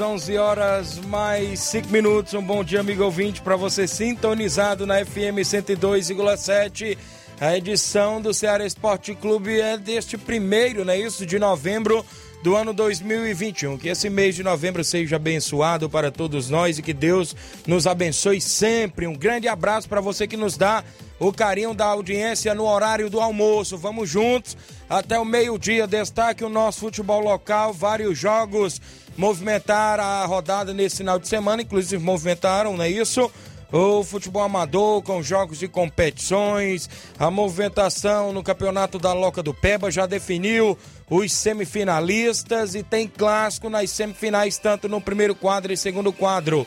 [0.00, 2.34] 11 horas, mais 5 minutos.
[2.34, 6.98] Um bom dia, amigo ouvinte, para você sintonizado na FM 102,7.
[7.40, 10.98] A edição do Ceará Esporte Clube é deste primeiro, né?
[10.98, 12.04] Isso, de novembro
[12.42, 13.78] do ano 2021.
[13.78, 17.34] Que esse mês de novembro seja abençoado para todos nós e que Deus
[17.66, 19.06] nos abençoe sempre.
[19.06, 20.84] Um grande abraço para você que nos dá
[21.18, 23.76] o carinho da audiência no horário do almoço.
[23.76, 24.56] Vamos juntos
[24.88, 25.86] até o meio-dia.
[25.86, 28.80] Destaque o nosso futebol local, vários jogos
[29.16, 33.30] movimentaram a rodada nesse final de semana, inclusive movimentaram, não é isso?
[33.72, 39.90] O futebol amador com jogos de competições, a movimentação no campeonato da Loca do Peba
[39.90, 40.78] já definiu
[41.10, 46.64] os semifinalistas e tem clássico nas semifinais, tanto no primeiro quadro e segundo quadro.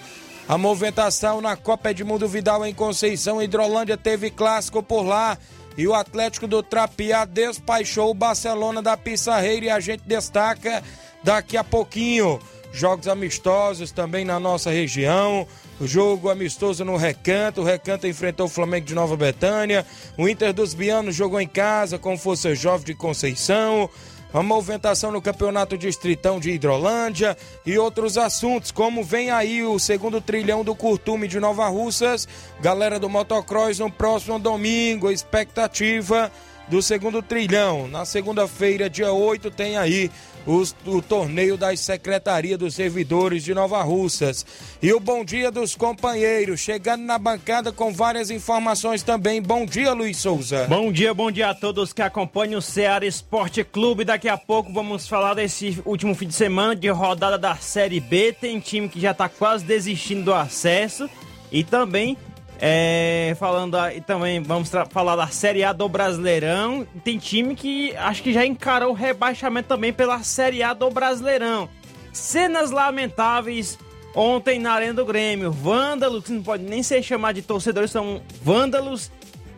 [0.48, 5.38] A movimentação na Copa Edmundo Vidal em Conceição, Hidrolândia teve clássico por lá
[5.78, 10.84] e o Atlético do Trapiá despachou o Barcelona da Pissarreira e a gente destaca
[11.24, 12.42] daqui a pouquinho.
[12.74, 15.48] Jogos amistosos também na nossa região.
[15.82, 17.62] Jogo amistoso no Recanto.
[17.62, 19.86] O Recanto enfrentou o Flamengo de Nova Betânia.
[20.18, 23.90] O Inter dos Bianos jogou em casa com Força Jovem de Conceição.
[24.32, 27.36] A movimentação no Campeonato Distritão de Hidrolândia
[27.66, 32.28] e outros assuntos, como vem aí o segundo trilhão do Curtume de Nova Russas,
[32.62, 36.32] galera do Motocross no próximo domingo, expectativa
[36.70, 37.88] do segundo trilhão.
[37.88, 40.12] Na segunda-feira, dia 8, tem aí
[40.46, 44.46] os, o torneio das secretarias dos servidores de Nova Russas.
[44.82, 49.42] E o bom dia dos companheiros, chegando na bancada com várias informações também.
[49.42, 50.66] Bom dia, Luiz Souza.
[50.68, 54.06] Bom dia, bom dia a todos que acompanham o Ceará Esporte Clube.
[54.06, 58.34] Daqui a pouco vamos falar desse último fim de semana de rodada da Série B.
[58.34, 61.10] Tem time que já está quase desistindo do acesso.
[61.52, 62.16] E também
[62.62, 66.86] é, falando aí também, vamos falar da Série A do Brasileirão.
[67.04, 71.70] Tem time que acho que já encarou o rebaixamento também pela Série A do Brasileirão.
[72.12, 73.80] Cenas lamentáveis
[74.14, 75.52] ontem na Arena do Grêmio.
[75.52, 79.10] Vândalos, que não pode nem ser chamado de torcedores, são vândalos.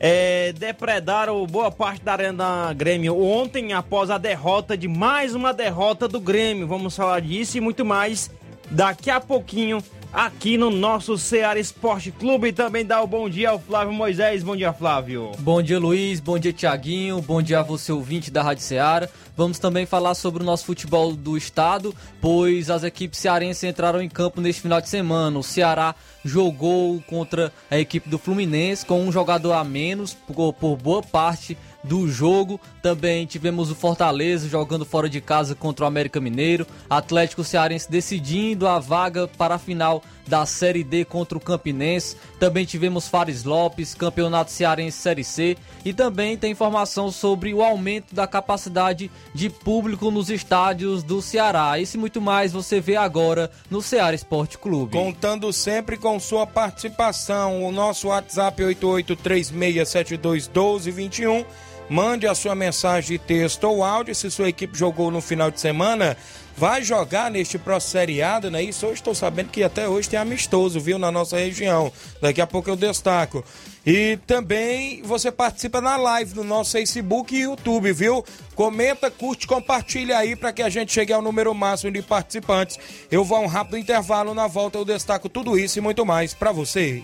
[0.03, 5.53] É, depredaram boa parte da Arena do Grêmio ontem após a derrota de mais uma
[5.53, 6.67] derrota do Grêmio.
[6.67, 8.29] Vamos falar disso e muito mais
[8.69, 12.49] daqui a pouquinho aqui no nosso Ceará Esporte Clube.
[12.49, 14.43] E também dá o bom dia ao Flávio Moisés.
[14.43, 15.31] Bom dia, Flávio.
[15.39, 16.19] Bom dia, Luiz.
[16.19, 17.21] Bom dia, Tiaguinho.
[17.21, 19.07] Bom dia a você, ouvinte da Rádio Ceará.
[19.35, 24.09] Vamos também falar sobre o nosso futebol do estado, pois as equipes cearenses entraram em
[24.09, 25.39] campo neste final de semana.
[25.39, 30.75] O Ceará jogou contra a equipe do Fluminense com um jogador a menos por, por
[30.75, 32.59] boa parte do jogo.
[32.81, 38.67] Também tivemos o Fortaleza jogando fora de casa contra o América Mineiro, Atlético Cearense decidindo
[38.67, 42.15] a vaga para a final da Série D contra o Campinense.
[42.39, 48.15] Também tivemos Fares Lopes, Campeonato Cearense Série C e também tem informação sobre o aumento
[48.15, 51.77] da capacidade de público nos estádios do Ceará.
[51.79, 54.93] Isso e muito mais você vê agora no Ceará Esporte Clube.
[54.93, 61.45] Contando sempre com sua participação, o nosso WhatsApp 8836721221
[61.91, 64.15] Mande a sua mensagem de texto ou áudio.
[64.15, 66.15] Se sua equipe jogou no final de semana,
[66.55, 68.63] vai jogar neste seriado, né?
[68.63, 71.91] Isso eu estou sabendo que até hoje tem amistoso, viu, na nossa região.
[72.21, 73.43] Daqui a pouco eu destaco.
[73.85, 78.23] E também você participa na live no nosso Facebook e YouTube, viu?
[78.55, 82.79] Comenta, curte, compartilha aí para que a gente chegue ao número máximo de participantes.
[83.11, 86.33] Eu vou a um rápido intervalo, na volta eu destaco tudo isso e muito mais
[86.33, 87.03] para você.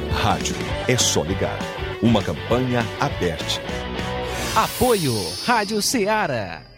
[0.11, 0.55] Rádio
[0.87, 1.57] é só ligar.
[2.01, 3.61] Uma campanha aberta.
[4.55, 5.13] Apoio
[5.45, 6.70] Rádio Ceará.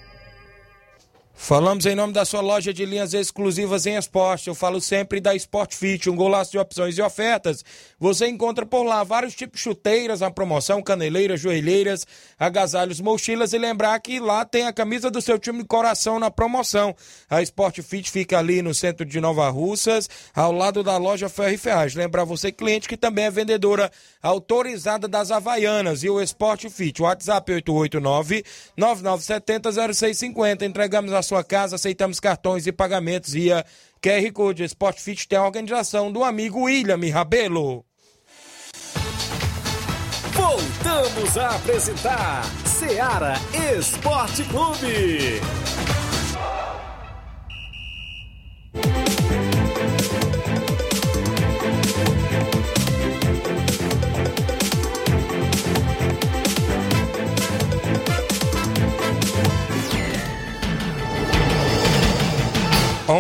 [1.46, 4.48] Falamos em nome da sua loja de linhas exclusivas em esporte.
[4.48, 7.66] Eu falo sempre da Sport Fit, um golaço de opções e ofertas.
[8.00, 12.08] Você encontra por lá vários tipos de chuteiras na promoção, caneleiras, joelheiras,
[12.40, 16.32] agasalhos, mochilas e lembrar que lá tem a camisa do seu time de coração na
[16.32, 16.96] promoção.
[17.30, 21.58] A Sport Fit fica ali no centro de Nova Russas, ao lado da loja Ferro
[21.58, 21.98] Ferragem.
[21.98, 23.92] Lembrar você, cliente, que também é vendedora
[24.22, 27.02] autorizada das Havaianas e o Sport Fit.
[27.02, 28.46] WhatsApp 889
[28.78, 30.66] 9970 0650.
[30.66, 33.64] Entregamos a sua casa, aceitamos cartões e pagamentos via
[34.02, 34.66] QR Code.
[34.66, 37.86] Sport Fit tem a organização do amigo William Rabelo.
[40.34, 43.36] Voltamos a apresentar Seara
[43.78, 45.40] Esporte Clube.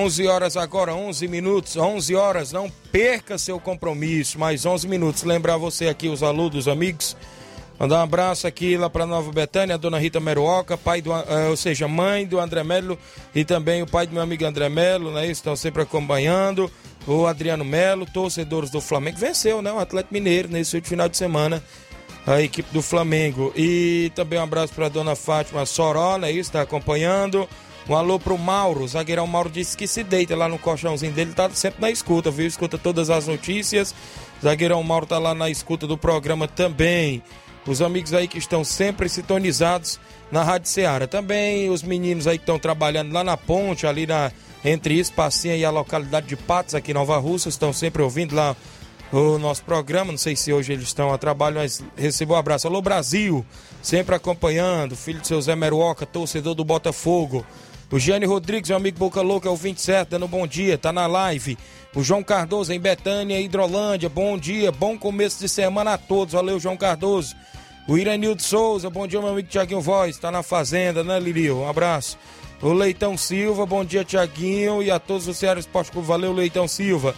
[0.03, 5.23] 11 horas agora, 11 minutos, 11 horas, não perca seu compromisso, mais 11 minutos.
[5.23, 7.15] Lembrar você aqui, os alunos, amigos,
[7.79, 11.50] mandar um abraço aqui lá para Nova Betânia, a dona Rita Meruoca, pai do, uh,
[11.51, 13.00] ou seja, mãe do André Melo
[13.33, 15.25] e também o pai do meu amigo André Melo, né?
[15.27, 16.69] Estão sempre acompanhando.
[17.07, 19.71] O Adriano Melo, torcedores do Flamengo, venceu, né?
[19.71, 21.63] O Atlético Mineiro nesse último final de semana
[22.27, 23.53] a equipe do Flamengo.
[23.55, 26.29] E também um abraço para dona Fátima Soró, né?
[26.29, 27.47] Está acompanhando.
[27.89, 28.83] Um alô pro Mauro.
[28.83, 32.31] O zagueirão Mauro disse que se deita lá no colchãozinho dele, tá sempre na escuta,
[32.31, 32.47] viu?
[32.47, 33.94] Escuta todas as notícias.
[34.41, 37.21] Zagueirão Mauro tá lá na escuta do programa também.
[37.65, 40.00] Os amigos aí que estão sempre sintonizados
[40.31, 41.07] na Rádio Ceará.
[41.07, 44.31] Também os meninos aí que estão trabalhando lá na ponte, ali na
[44.65, 48.56] entre Espacinha e a localidade de Patos, aqui em Nova Rússia, estão sempre ouvindo lá
[49.12, 50.12] o nosso programa.
[50.12, 52.68] Não sei se hoje eles estão a trabalho, mas recebo um abraço.
[52.68, 53.45] Alô, Brasil,
[53.81, 54.95] sempre acompanhando.
[54.95, 57.45] Filho de seu Zé Meruoca, torcedor do Botafogo.
[57.94, 61.06] O Gianni Rodrigues, meu amigo Boca Louca, é o 27, dando bom dia, tá na
[61.06, 61.56] live.
[61.94, 66.34] O João Cardoso em Betânia, Hidrolândia, bom dia, bom começo de semana a todos.
[66.34, 67.36] Valeu, João Cardoso.
[67.88, 71.60] O Iranildo Souza, bom dia, meu amigo Tiaguinho Voz, tá na fazenda, né, Lirio?
[71.60, 72.17] Um abraço.
[72.63, 76.08] O Leitão Silva, bom dia, Tiaguinho, e a todos do Ceará Esporte Clube.
[76.08, 77.13] Valeu, Leitão Silva.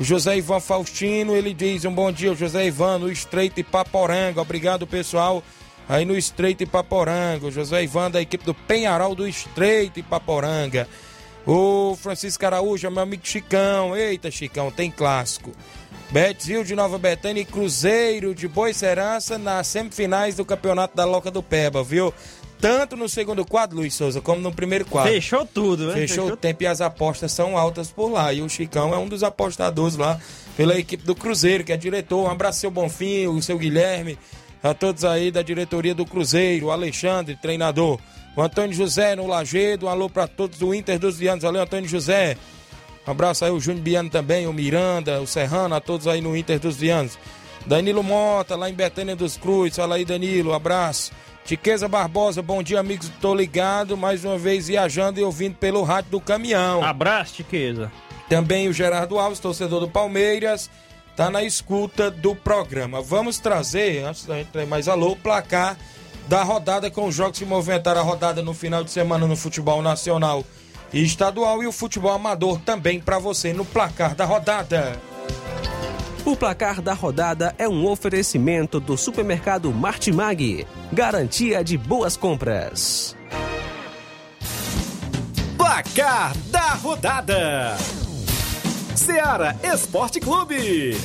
[0.00, 4.40] O José Ivan Faustino, ele diz um bom dia, José Ivan, no Estreito Ipaporanga.
[4.40, 5.40] Obrigado, pessoal
[5.88, 7.46] aí no Estreito Ipaporanga.
[7.46, 10.88] O José Ivan da equipe do Penharol do Estreito Ipaporanga.
[11.46, 13.96] O Francisco Araújo, meu amigo Chicão.
[13.96, 15.52] Eita, Chicão, tem clássico.
[16.10, 21.30] Betzil de Nova Betânia e Cruzeiro de Boa Serança nas semifinais do Campeonato da Loca
[21.30, 22.14] do Peba, viu?
[22.60, 25.12] Tanto no segundo quadro, Luiz Souza, como no primeiro quadro.
[25.12, 25.94] Fechou tudo, né?
[25.94, 28.32] Fechou, Fechou o tempo e as apostas são altas por lá.
[28.32, 30.18] E o Chicão é um dos apostadores lá
[30.56, 32.24] pela equipe do Cruzeiro, que é diretor.
[32.24, 34.18] Um abraço, seu Bonfim, o seu Guilherme,
[34.70, 37.98] a todos aí da diretoria do Cruzeiro, Alexandre, treinador,
[38.34, 41.88] o Antônio José no Lagedo, um alô para todos do Inter dos Vianos, valeu Antônio
[41.88, 42.36] José.
[43.06, 46.36] Um abraço aí o Júnior Biano também, o Miranda, o Serrano, a todos aí no
[46.36, 47.18] Inter dos Vianos.
[47.64, 51.12] Danilo Mota, lá em Betânia dos Cruz, fala aí Danilo, um abraço.
[51.44, 56.10] Tiqueza Barbosa, bom dia amigos, tô ligado, mais uma vez viajando e ouvindo pelo rádio
[56.10, 56.82] do caminhão.
[56.82, 57.90] Abraço, Tiqueza.
[58.28, 60.68] Também o Gerardo Alves, torcedor do Palmeiras
[61.16, 63.00] tá na escuta do programa.
[63.00, 65.76] Vamos trazer, antes da gente ter mais alô, o placar
[66.28, 69.80] da rodada com os jogos que movimentaram a rodada no final de semana no futebol
[69.80, 70.44] nacional
[70.92, 75.00] e estadual e o futebol amador também para você no placar da rodada.
[76.24, 83.16] O placar da rodada é um oferecimento do supermercado Martimag, garantia de boas compras.
[85.56, 87.76] Placar da rodada.
[88.96, 90.96] Seara Esporte Clube.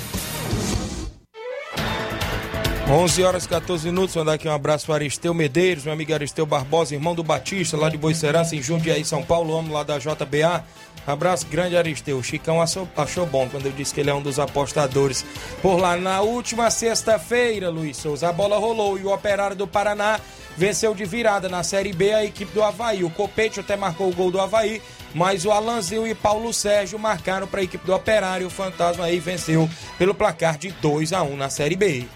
[2.89, 6.45] 11 horas e 14 minutos, mandar aqui um abraço para Aristeu Medeiros, meu amigo Aristeu
[6.45, 10.63] Barbosa, irmão do Batista, lá de Boicerança, em Jundiaí, São Paulo, homem lá da JBA.
[11.05, 12.17] Abraço grande, Aristeu.
[12.17, 15.25] O Chicão achou, achou bom quando eu disse que ele é um dos apostadores.
[15.61, 20.19] Por lá, na última sexta-feira, Luiz Souza, a bola rolou e o Operário do Paraná
[20.57, 23.03] venceu de virada na Série B a equipe do Havaí.
[23.03, 24.81] O Copete até marcou o gol do Havaí,
[25.13, 28.47] mas o Alanzinho e Paulo Sérgio marcaram para a equipe do Operário.
[28.47, 32.07] O Fantasma aí venceu pelo placar de 2 a 1 na Série B.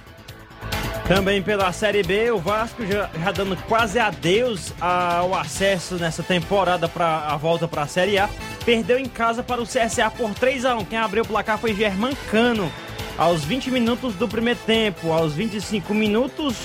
[1.08, 6.88] Também pela Série B, o Vasco já, já dando quase adeus ao acesso nessa temporada
[6.90, 8.28] para a volta para a Série A.
[8.66, 11.76] Perdeu em casa para o CSA por 3 a 1 Quem abriu o placar foi
[11.76, 12.72] Germancano.
[13.18, 16.56] Aos 20 minutos do primeiro tempo, aos 25 minutos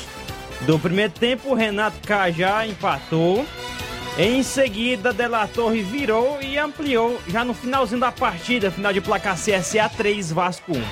[0.62, 3.44] do primeiro tempo, Renato Cajá empatou.
[4.18, 9.36] Em seguida, Dela Torre virou e ampliou já no finalzinho da partida, final de placar
[9.36, 10.82] CSA 3, Vasco 1.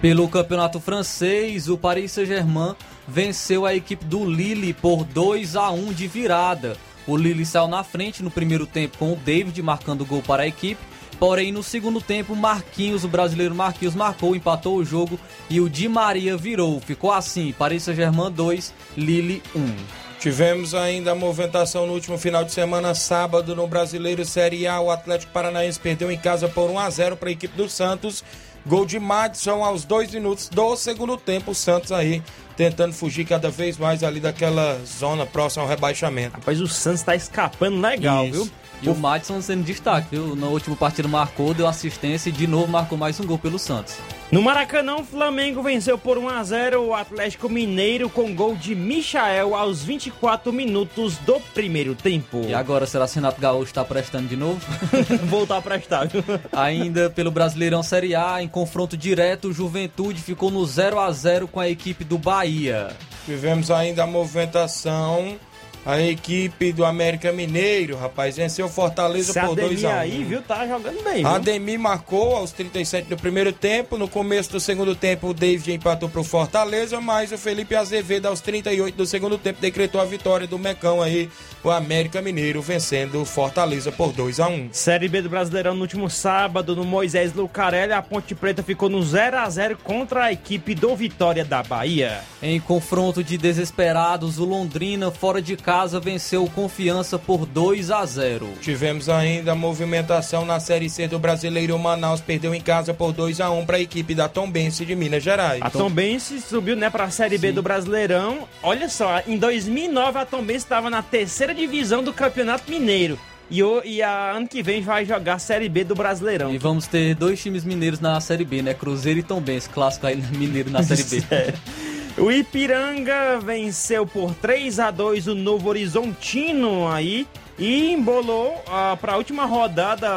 [0.00, 2.74] Pelo campeonato francês, o Paris Saint-Germain
[3.06, 6.76] venceu a equipe do Lille por 2 a 1 de virada.
[7.06, 10.46] O Lille saiu na frente no primeiro tempo com o David marcando gol para a
[10.46, 10.80] equipe.
[11.18, 15.18] Porém, no segundo tempo, Marquinhos, o brasileiro Marquinhos, marcou, empatou o jogo
[15.50, 16.80] e o Di Maria virou.
[16.80, 20.01] Ficou assim: Paris Saint-Germain 2, Lille 1.
[20.22, 24.80] Tivemos ainda a movimentação no último final de semana, sábado, no Brasileiro Série A.
[24.80, 28.22] O Atlético Paranaense perdeu em casa por 1 a 0 para a equipe do Santos.
[28.64, 31.50] Gol de Madison aos dois minutos do segundo tempo.
[31.50, 32.22] O Santos aí
[32.56, 36.36] tentando fugir cada vez mais ali daquela zona próxima ao rebaixamento.
[36.36, 38.44] Rapaz, o Santos tá escapando legal, Isso.
[38.44, 38.52] viu?
[38.82, 40.34] E o Madison sendo destaque, viu?
[40.34, 43.96] Na última partida marcou, deu assistência e de novo marcou mais um gol pelo Santos.
[44.32, 48.74] No Maracanã, o Flamengo venceu por 1 a 0 o Atlético Mineiro com gol de
[48.74, 52.42] Michael aos 24 minutos do primeiro tempo.
[52.48, 54.60] E agora, será que Renato Gaúcho está prestando de novo?
[55.28, 56.08] Voltar a prestar.
[56.08, 56.24] viu?
[56.52, 61.46] Ainda pelo Brasileirão Série A, em confronto direto, o Juventude ficou no 0 a 0
[61.46, 62.88] com a equipe do Bahia.
[63.24, 65.36] Tivemos ainda a movimentação.
[65.84, 69.98] A equipe do América Mineiro, rapaz, venceu o Fortaleza Esse por 2 Ademir a 1
[69.98, 70.42] aí, viu?
[70.42, 71.26] Tá jogando bem, viu?
[71.26, 73.98] Ademir marcou aos 37 do primeiro tempo.
[73.98, 78.26] No começo do segundo tempo, o David empatou para o Fortaleza, mas o Felipe Azevedo,
[78.26, 81.28] aos 38 do segundo tempo, decretou a vitória do Mecão aí,
[81.64, 85.82] o América Mineiro, vencendo o Fortaleza por 2 a 1 Série B do Brasileirão no
[85.82, 90.32] último sábado, no Moisés Lucarelli, a Ponte Preta ficou no 0 a 0 contra a
[90.32, 92.20] equipe do Vitória da Bahia.
[92.40, 98.04] Em confronto de desesperados, o Londrina, fora de casa, venceu o Confiança por 2 a
[98.04, 98.48] 0.
[98.60, 101.74] Tivemos ainda a movimentação na Série C do Brasileiro.
[101.74, 104.94] O Manaus perdeu em casa por 2 a 1 para a equipe da Tombense de
[104.94, 105.62] Minas Gerais.
[105.62, 108.46] A Tombense subiu, né, para a Série B do Brasileirão.
[108.62, 113.18] Olha só, em 2009 a Tombense estava na terceira divisão do Campeonato Mineiro.
[113.50, 116.52] E, o, e a ano que vem vai jogar a Série B do Brasileirão.
[116.54, 118.74] E vamos ter dois times mineiros na Série B, né?
[118.74, 121.22] Cruzeiro e Tombense, clássico aí mineiro na Série B.
[122.18, 127.26] O Ipiranga venceu por 3 a 2 o Novo Horizontino aí
[127.58, 130.08] e embolou ah, para a última rodada.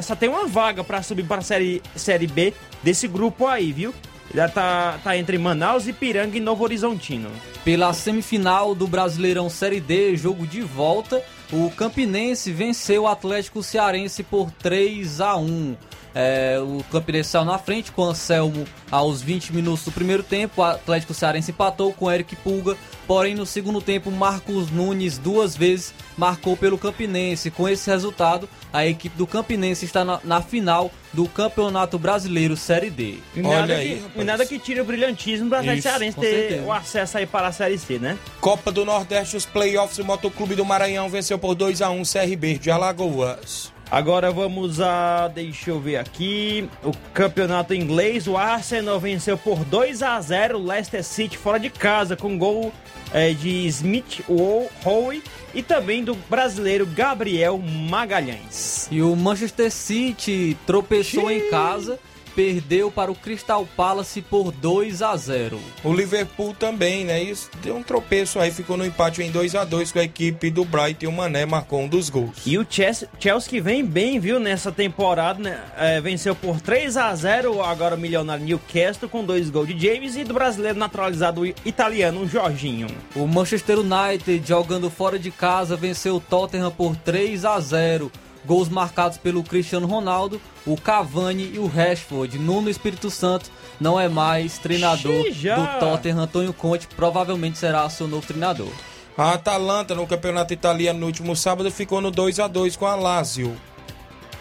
[0.00, 3.94] Só tem uma vaga para subir para a série, série B desse grupo aí, viu?
[4.34, 7.30] Já tá, tá entre Manaus, Ipiranga e Novo Horizontino.
[7.64, 14.22] Pela semifinal do Brasileirão Série D, jogo de volta, o Campinense venceu o Atlético Cearense
[14.22, 15.76] por 3 a 1.
[16.18, 20.62] É, o Campinense saiu na frente com o Anselmo aos 20 minutos do primeiro tempo.
[20.62, 22.74] O Atlético Cearense empatou com o Eric Pulga.
[23.06, 27.50] Porém, no segundo tempo, Marcos Nunes duas vezes marcou pelo Campinense.
[27.50, 32.88] Com esse resultado, a equipe do Campinense está na, na final do Campeonato Brasileiro Série
[32.88, 33.18] D.
[33.34, 36.30] E Olha nada, aí, que, e nada que tire o brilhantismo do Atlético Cearense ter
[36.30, 36.62] certeza.
[36.62, 38.16] o acesso aí para a Série C, né?
[38.40, 42.56] Copa do Nordeste, os playoffs, o Motoclube do Maranhão venceu por 2 a 1 CRB
[42.56, 43.75] de Alagoas.
[43.90, 45.28] Agora vamos a.
[45.28, 46.68] Deixa eu ver aqui.
[46.82, 48.26] O campeonato inglês.
[48.26, 52.72] O Arsenal venceu por 2 a 0 o Leicester City fora de casa, com gol
[53.12, 55.22] eh, de Smith Howe
[55.54, 58.88] e também do brasileiro Gabriel Magalhães.
[58.90, 61.98] E o Manchester City tropeçou em casa,
[62.36, 65.58] perdeu para o Crystal Palace por 2 a 0.
[65.82, 67.22] O Liverpool também, né?
[67.22, 70.50] Isso deu um tropeço aí, ficou no empate em 2 a 2 com a equipe
[70.50, 72.36] do Brighton e o Mané marcou um dos gols.
[72.44, 75.58] E o Chelsea, Chelsea que vem bem, viu, nessa temporada, né?
[75.78, 80.14] Eh, venceu por 3 a 0 agora o milionário Newcastle com dois gols de James
[80.16, 82.88] e do brasileiro naturalizado italiano, o Jorginho.
[83.14, 88.12] O Manchester United, jogando fora de casa, venceu o Tottenham por 3 a 0.
[88.46, 92.38] Gols marcados pelo Cristiano Ronaldo, o Cavani e o Rashford.
[92.38, 93.50] Nuno Espírito Santo
[93.80, 95.56] não é mais treinador Xiii, já.
[95.56, 96.20] do Tottenham.
[96.20, 98.70] Antônio Conte provavelmente será seu novo treinador.
[99.18, 102.94] A Atalanta no Campeonato Italiano no último sábado ficou no 2 a 2 com a
[102.94, 103.56] Lazio.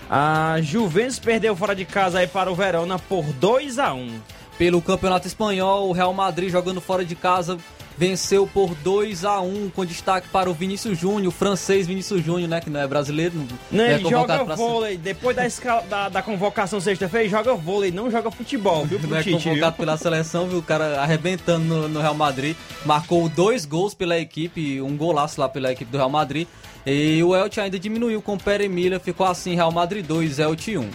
[0.09, 4.19] A Juventus perdeu fora de casa aí para o Verona por 2 a 1
[4.57, 7.57] Pelo Campeonato Espanhol, o Real Madrid jogando fora de casa
[7.97, 12.49] venceu por 2 a 1 com destaque para o Vinícius Júnior, o francês Vinícius Júnior,
[12.49, 13.33] né, que não é brasileiro.
[13.35, 17.91] Não, não é ele joga vôlei, depois da, escala, da, da convocação sexta-feira, joga vôlei,
[17.91, 19.85] não joga futebol, viu, Não é Tite, convocado viu?
[19.85, 24.81] pela seleção, viu, o cara arrebentando no, no Real Madrid, marcou dois gols pela equipe,
[24.81, 26.47] um golaço lá pela equipe do Real Madrid,
[26.85, 30.77] e o Elche ainda diminuiu com o Pere Emília, ficou assim, Real Madrid 2, Elche
[30.77, 30.87] 1.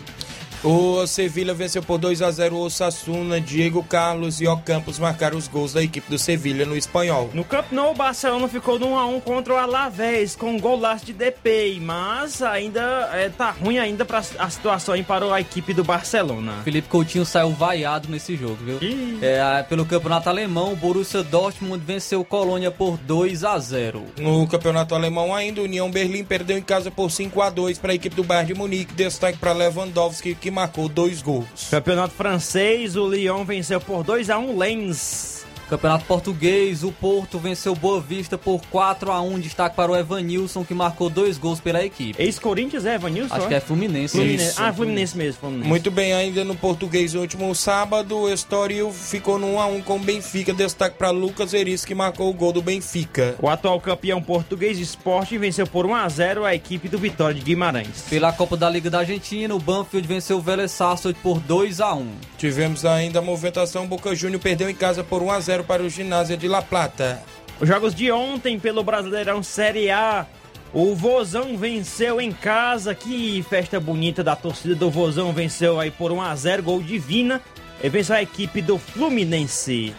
[0.63, 5.49] O Sevilha venceu por 2 a 0 o Osasuna, Diego Carlos e Ocampos marcaram os
[5.49, 7.31] gols da equipe do Sevilha no espanhol.
[7.33, 11.15] No Camp Nou, o Barcelona ficou no 1x1 contra o Alavés, com um golaço de
[11.15, 15.83] DP, mas ainda é, tá ruim ainda para a situação aí para a equipe do
[15.83, 16.53] Barcelona.
[16.63, 18.79] Felipe Coutinho saiu vaiado nesse jogo, viu?
[19.23, 24.05] É, pelo campeonato alemão, o Borussia Dortmund venceu Colônia por 2 a 0.
[24.19, 27.95] No campeonato alemão ainda, União Berlim perdeu em casa por 5 a 2 para a
[27.95, 28.93] equipe do Bayern de Munique.
[28.93, 31.69] Destaque para Lewandowski que marcou dois gols.
[31.71, 35.40] Campeonato francês, o Lyon venceu por 2 a 1 Lens.
[35.71, 40.65] Campeonato português, o Porto venceu Boa Vista por 4 a 1 destaque para o Evanilson,
[40.65, 42.21] que marcou dois gols pela equipe.
[42.21, 43.33] Ex-Corinthians é Evanilson?
[43.33, 44.17] Acho que é Fluminense.
[44.17, 44.55] Fluminense.
[44.57, 45.41] Ah, Fluminense mesmo.
[45.43, 45.69] Fluminense.
[45.69, 50.01] Muito bem, ainda no português, no último sábado, o Estoril ficou no 1x1 com o
[50.01, 50.53] Benfica.
[50.53, 53.37] Destaque para Lucas Eris, que marcou o gol do Benfica.
[53.41, 58.07] O atual campeão português de esporte venceu por 1x0 a equipe do Vitória de Guimarães.
[58.11, 61.95] Pela Copa da Liga da Argentina, o Banfield venceu o Vélez Sarsfield por 2 a
[61.95, 66.37] 1 Tivemos ainda a movimentação, Boca Júnior perdeu em casa por 1x0 para o ginásio
[66.37, 67.23] de La Plata.
[67.61, 70.27] Os jogos de ontem pelo Brasileirão Série A.
[70.73, 72.95] O Vozão venceu em casa.
[72.95, 75.33] Que festa bonita da torcida do Vozão.
[75.33, 77.41] Venceu aí por 1 a 0 gol divina.
[77.83, 79.95] E venceu a equipe do Fluminense.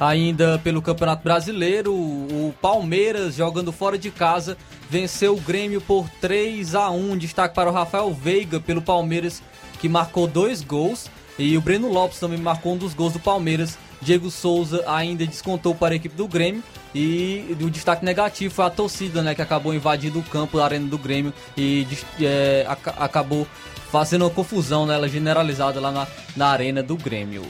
[0.00, 4.56] Ainda pelo Campeonato Brasileiro, o Palmeiras, jogando fora de casa,
[4.88, 9.42] venceu o Grêmio por 3 a 1 Destaque para o Rafael Veiga pelo Palmeiras,
[9.80, 11.10] que marcou dois gols.
[11.36, 13.76] E o Breno Lopes também marcou um dos gols do Palmeiras.
[14.00, 16.62] Diego Souza ainda descontou para a equipe do Grêmio.
[16.94, 19.34] E o destaque negativo foi a torcida, né?
[19.34, 21.86] Que acabou invadindo o campo da arena do Grêmio e
[22.20, 23.46] é, ac acabou
[23.90, 26.06] fazendo uma confusão né, generalizada lá na,
[26.36, 27.42] na arena do Grêmio.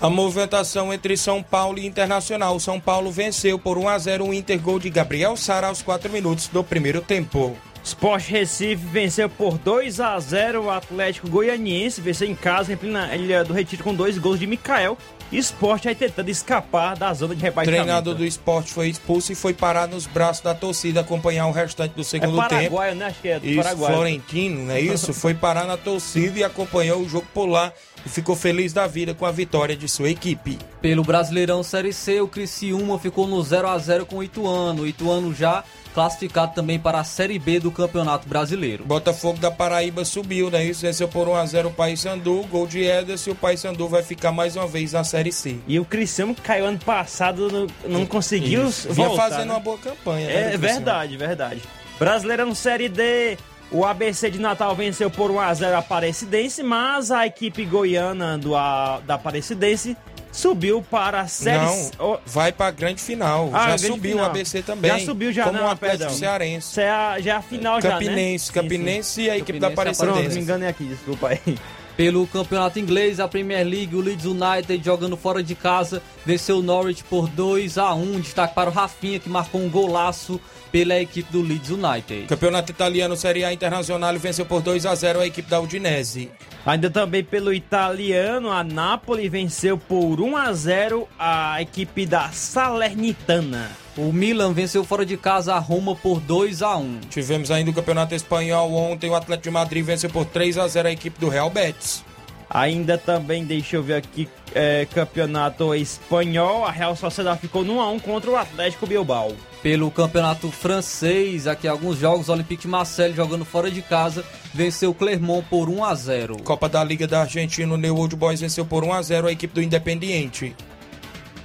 [0.00, 2.54] A movimentação entre São Paulo e Internacional.
[2.54, 5.82] O São Paulo venceu por 1 a 0 o Inter gol de Gabriel Sara aos
[5.82, 7.56] 4 minutos do primeiro tempo.
[7.82, 13.42] Sport Recife venceu por 2 a 0 o Atlético Goianiense, venceu em casa na Ilha
[13.42, 14.96] do Retiro com dois gols de Mikael.
[15.30, 17.82] Esporte aí tentando escapar da zona de O rebaixamento.
[17.84, 21.92] treinador do esporte foi expulso e foi parar nos braços da torcida acompanhar o restante
[21.92, 22.98] do é segundo Paraguai, tempo.
[23.00, 23.06] né?
[23.06, 23.92] Acho que é do Isso, Paraguai.
[23.92, 25.12] Florentino, não é isso?
[25.12, 27.72] Foi parar na torcida e acompanhou o jogo por lá
[28.06, 30.58] e ficou feliz da vida com a vitória de sua equipe.
[30.80, 34.82] Pelo Brasileirão Série C, o Criciúma ficou no 0 a 0 com o Ituano.
[34.82, 35.62] O Ituano já
[35.98, 38.84] classificado também para a Série B do Campeonato Brasileiro.
[38.84, 40.64] Botafogo da Paraíba subiu, né?
[40.64, 44.04] Isso venceu por 1 a 0 o Paysandu, gol de Ederson e o Paysandu vai
[44.04, 45.56] ficar mais uma vez na Série C.
[45.66, 48.92] E o Criciúma que caiu ano passado, não, não conseguiu Isso.
[48.92, 49.24] Vinha voltar.
[49.24, 49.54] fazendo né?
[49.54, 51.62] uma boa campanha, né, É verdade, verdade.
[51.98, 53.36] Brasileirão Série D,
[53.72, 59.00] o ABC de Natal venceu por 1x0 a Aparecidense, mas a equipe goiana do, a,
[59.04, 59.96] da Aparecidense
[60.32, 61.58] subiu para a Série.
[61.98, 63.50] Não, vai pra grande final.
[63.52, 64.26] Ah, já grande subiu final.
[64.26, 64.90] o ABC também.
[64.90, 66.16] Já subiu já, Como não, o Atlético perdão.
[66.18, 66.70] Cearense.
[66.70, 67.94] Isso é a, já é a final já, né?
[67.94, 70.44] Campinense, Sim, Campinense e a equipe da Campinense e Pronto, me Aparecidense.
[70.44, 71.58] enganei aqui, desculpa aí.
[71.98, 76.62] Pelo Campeonato Inglês, a Premier League, o Leeds United jogando fora de casa, venceu o
[76.62, 81.32] Norwich por 2 a 1 Destaque para o Rafinha, que marcou um golaço pela equipe
[81.32, 82.28] do Leeds United.
[82.28, 86.30] Campeonato Italiano Série A Internacional venceu por 2 a 0 a equipe da Udinese.
[86.64, 93.87] Ainda também pelo italiano, a Napoli venceu por 1 a 0 a equipe da Salernitana.
[93.98, 97.74] O Milan venceu fora de casa a Roma por 2 a 1 Tivemos ainda o
[97.74, 101.28] Campeonato Espanhol ontem, o Atlético de Madrid venceu por 3 a 0 a equipe do
[101.28, 102.04] Real Betis.
[102.48, 108.00] Ainda também, deixa eu ver aqui, é, campeonato espanhol, a Real Sociedade ficou no 1x1
[108.00, 109.32] contra o Atlético Bilbao.
[109.64, 114.90] Pelo Campeonato Francês, aqui alguns jogos, o Olympique de Marseille jogando fora de casa, venceu
[114.90, 118.40] o Clermont por 1 a 0 Copa da Liga da Argentina, o New Old Boys
[118.40, 120.54] venceu por 1 a 0 a equipe do Independiente.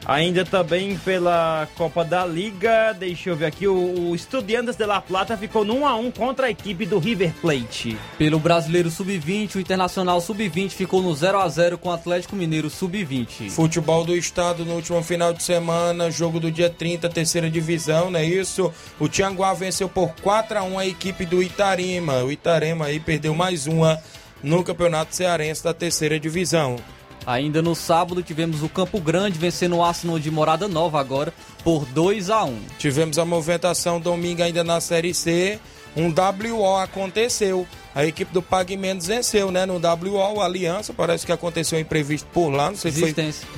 [0.06, 5.00] Ainda também pela Copa da Liga, deixa eu ver aqui, o, o Estudiantes de La
[5.00, 7.98] Plata ficou no 1x1 contra a equipe do River Plate.
[8.18, 12.70] Pelo Brasileiro Sub-20, o Internacional Sub-20 ficou no 0 a 0 com o Atlético Mineiro
[12.70, 13.50] Sub-20.
[13.50, 18.20] Futebol do Estado no último final de semana, jogo do dia 30, terceira divisão, não
[18.20, 18.74] é isso?
[19.00, 22.24] O Tianguá venceu por 4 a 1 a equipe do Itarima.
[22.24, 23.98] O Itarema aí perdeu mais uma
[24.44, 26.76] no Campeonato Cearense da terceira divisão.
[27.26, 31.34] Ainda no sábado tivemos o Campo Grande vencendo o Arsenal de Morada Nova agora
[31.64, 35.60] por 2 a 1 Tivemos a movimentação domingo ainda na Série C.
[35.96, 37.66] um WO aconteceu.
[37.96, 39.66] A equipe do Pague venceu, né?
[39.66, 43.14] No WO, Aliança, parece que aconteceu um imprevisto por lá, não sei se foi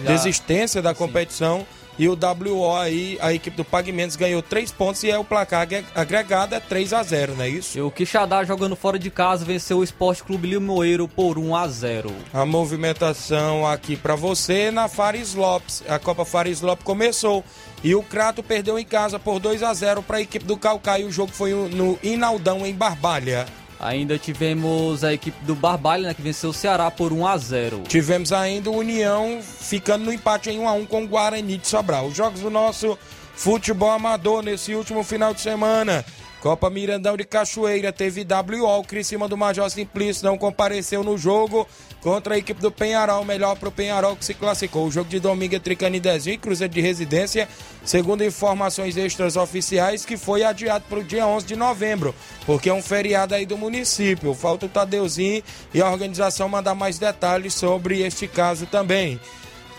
[0.05, 0.81] Desistência.
[0.81, 1.65] Da competição.
[1.97, 5.23] E o WO aí, a equipe do Pague Mendes ganhou 3 pontos e é o
[5.23, 7.77] placar agre- agregado é 3 a 0 não é isso?
[7.77, 11.67] E o Quixadá jogando fora de casa venceu o Esporte Clube Limoeiro por 1 a
[11.69, 12.11] 0.
[12.33, 15.83] A movimentação aqui pra você na Fares Lopes.
[15.87, 17.43] A Copa Fares Lopes começou
[17.83, 21.05] e o Crato perdeu em casa por 2 a 0 para a equipe do Calcaia.
[21.05, 23.45] O jogo foi no Inaldão em Barbalha.
[23.79, 27.83] Ainda tivemos a equipe do Barbalha, né, que venceu o Ceará por 1 a 0.
[27.87, 31.67] Tivemos ainda o União ficando no empate em 1 a 1 com o Guarani de
[31.67, 32.07] Sobral.
[32.07, 32.97] Os jogos do nosso
[33.35, 36.05] futebol amador nesse último final de semana.
[36.45, 41.67] Copa Mirandão de Cachoeira teve WO, o Criciúma do Major Simplício não compareceu no jogo
[42.01, 44.85] contra a equipe do Penharol, melhor para o Penharol que se classificou.
[44.85, 47.49] O jogo de domingo entre Canidezinho e Cruzeiro de Residência,
[47.83, 52.13] segundo informações extras oficiais, que foi adiado para o dia 11 de novembro,
[52.45, 54.35] porque é um feriado aí do município.
[54.35, 55.41] Falta o Tadeuzinho
[55.73, 59.19] e a organização mandar mais detalhes sobre este caso também.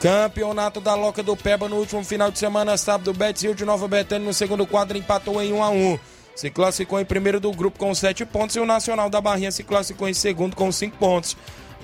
[0.00, 4.26] Campeonato da Loca do Peba no último final de semana, sábado, Betzil de Nova Betânia
[4.26, 5.98] no segundo quadro empatou em 1 a 1
[6.36, 9.64] Se classificou em primeiro do grupo com 7 pontos e o Nacional da Barrinha se
[9.64, 11.34] classificou em segundo com 5 pontos.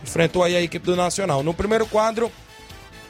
[0.03, 1.43] Enfrentou aí a equipe do Nacional.
[1.43, 2.31] No primeiro quadro,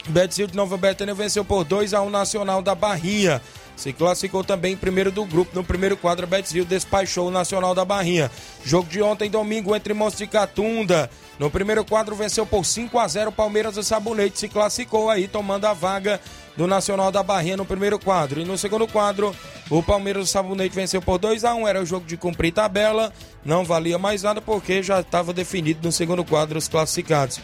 [0.07, 3.41] Betzil de Nova Betânia venceu por 2 a 1 Nacional da Barrinha.
[3.75, 5.55] Se classificou também em primeiro do grupo.
[5.55, 8.31] No primeiro quadro, Betzil despachou o Nacional da Barrinha.
[8.63, 11.09] Jogo de ontem, domingo, entre Montes Catunda.
[11.39, 14.39] No primeiro quadro, venceu por 5 a 0 Palmeiras do Sabonete.
[14.39, 16.21] Se classificou aí, tomando a vaga
[16.55, 18.39] do Nacional da Barrinha no primeiro quadro.
[18.39, 19.35] E no segundo quadro,
[19.69, 23.11] o Palmeiras do Sabonete venceu por 2 a 1 Era o jogo de cumprir tabela.
[23.43, 27.39] Não valia mais nada porque já estava definido no segundo quadro os classificados.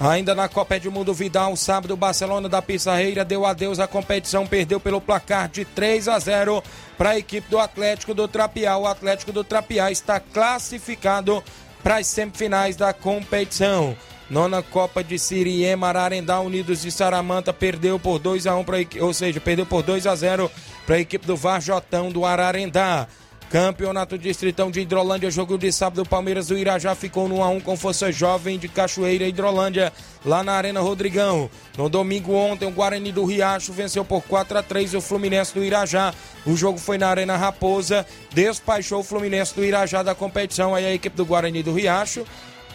[0.00, 4.78] Ainda na Copa Edmundo Vidal, sábado, o Barcelona da Pissarreira deu adeus à competição, perdeu
[4.78, 6.62] pelo placar de 3 a 0
[6.96, 8.76] para a equipe do Atlético do Trapiá.
[8.76, 11.42] O Atlético do Trapiá está classificado
[11.82, 13.96] para as semifinais da competição.
[14.30, 19.12] Nona Copa de Siriema, Ararendá Unidos de Saramanta perdeu por 2 a 1 para ou
[19.12, 20.48] seja, perdeu por 2 a 0
[20.86, 23.08] para a equipe do Varjotão do Ararendá.
[23.50, 28.12] Campeonato Distritão de Hidrolândia, jogo de sábado, Palmeiras do Irajá ficou no 1x1 com Força
[28.12, 29.90] Jovem de Cachoeira Hidrolândia,
[30.22, 31.48] lá na Arena Rodrigão.
[31.74, 35.64] No domingo ontem, o Guarani do Riacho venceu por 4 a 3 o Fluminense do
[35.64, 36.12] Irajá.
[36.44, 40.92] O jogo foi na Arena Raposa, despachou o Fluminense do Irajá da competição, aí a
[40.92, 42.26] equipe do Guarani do Riacho,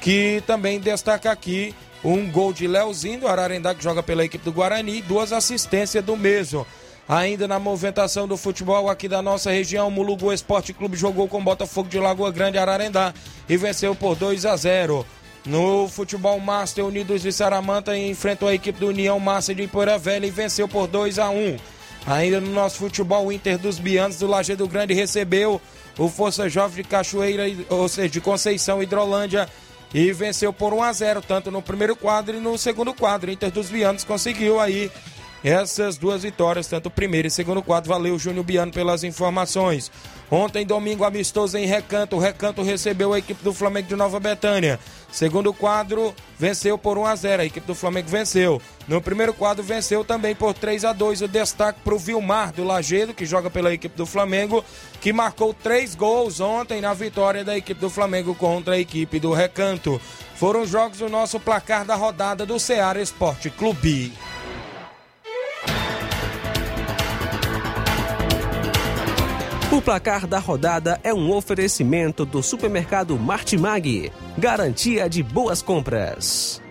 [0.01, 4.51] que também destaca aqui um gol de Leozinho do Ararendá, que joga pela equipe do
[4.51, 6.65] Guarani, duas assistências do mesmo.
[7.07, 11.89] Ainda na movimentação do futebol aqui da nossa região, Mulugu Esporte Clube jogou com Botafogo
[11.89, 13.13] de Lagoa Grande Ararendá
[13.49, 15.05] e venceu por 2 a 0.
[15.45, 20.25] No futebol Master Unidos de Saramanta enfrentou a equipe do União Massa de Ipoeira Velha
[20.25, 21.57] e venceu por 2 a 1.
[22.05, 25.61] Ainda no nosso futebol, Inter dos Bianos do Lajeado Grande recebeu
[25.97, 29.49] o Força Jovem de Cachoeira, ou seja, de Conceição Hidrolândia
[29.93, 33.29] e venceu por 1 a 0, tanto no primeiro quadro e no segundo quadro.
[33.29, 34.89] Inter dos Bianos conseguiu aí
[35.43, 37.89] essas duas vitórias, tanto o primeiro e segundo quadro.
[37.89, 39.91] Valeu, Júnior Biano, pelas informações.
[40.31, 42.15] Ontem, domingo, amistoso em Recanto.
[42.15, 44.79] O Recanto recebeu a equipe do Flamengo de Nova Betânia.
[45.11, 48.59] Segundo quadro, venceu por 1 a 0 A equipe do Flamengo venceu.
[48.87, 52.63] No primeiro quadro, venceu também por 3 a 2 O destaque para o Vilmar do
[52.63, 54.65] Lagedo, que joga pela equipe do Flamengo,
[54.99, 59.33] que marcou três gols ontem na vitória da equipe do Flamengo contra a equipe do
[59.33, 60.01] Recanto.
[60.35, 64.11] Foram os jogos do nosso placar da rodada do Ceará Esporte Clube.
[69.73, 74.11] O placar da rodada é um oferecimento do supermercado Martimag.
[74.37, 76.61] Garantia de boas compras.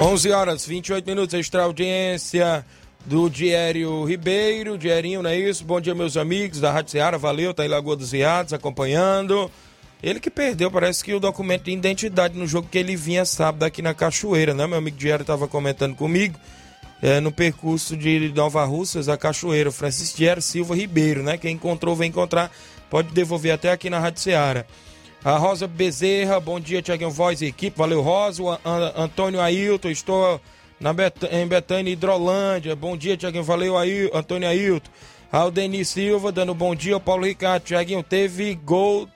[0.00, 2.64] Onze horas 28 minutos, extra audiência
[3.04, 5.64] do Diério Ribeiro, Dierinho, não é isso?
[5.64, 9.50] Bom dia, meus amigos da Rádio Ceará, valeu, tá em Lagoa dos Viados acompanhando.
[10.02, 13.64] Ele que perdeu, parece que o documento de identidade no jogo que ele vinha sábado
[13.64, 14.66] aqui na Cachoeira, né?
[14.66, 16.38] Meu amigo Diário estava comentando comigo,
[17.02, 21.36] é, no percurso de Nova Russas a Cachoeira, Francisco Diário Silva Ribeiro, né?
[21.36, 22.52] Quem encontrou, vem encontrar,
[22.88, 24.64] pode devolver até aqui na Rádio Ceará.
[25.24, 28.40] A Rosa Bezerra, bom dia, Tiaguinho Voz e equipe, valeu Rosa.
[28.40, 30.40] O An- Antônio Ailton, estou
[30.78, 32.76] na Bet em Betânia, Hidrolândia.
[32.76, 34.88] Bom dia, Tiaguinho, valeu Ail Antônio Ailton.
[35.30, 37.64] Aldeni Silva, dando bom dia, ao Paulo Ricardo.
[37.64, 39.08] Tiaguinho, teve gol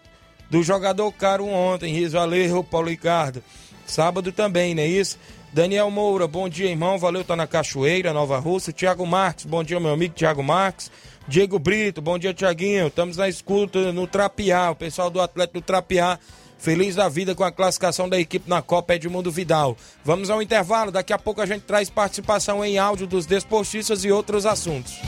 [0.52, 3.42] do jogador caro ontem, Riz Valeu, Paulo Ricardo.
[3.86, 5.18] Sábado também, não é isso?
[5.50, 6.98] Daniel Moura, bom dia, irmão.
[6.98, 8.70] Valeu, tá na Cachoeira, Nova Rússia.
[8.70, 10.90] Tiago Marques, bom dia, meu amigo Tiago Marques.
[11.26, 12.88] Diego Brito, bom dia, Tiaguinho.
[12.88, 14.70] Estamos na escuta no Trapiá.
[14.70, 16.18] O pessoal do Atlético do Trapiá
[16.58, 19.74] feliz da vida com a classificação da equipe na Copa Edmundo Vidal.
[20.04, 24.12] Vamos ao intervalo, daqui a pouco a gente traz participação em áudio dos desportistas e
[24.12, 25.00] outros assuntos.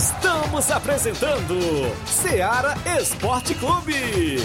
[0.00, 1.54] Estamos apresentando
[2.06, 4.38] Seara Esporte Clube.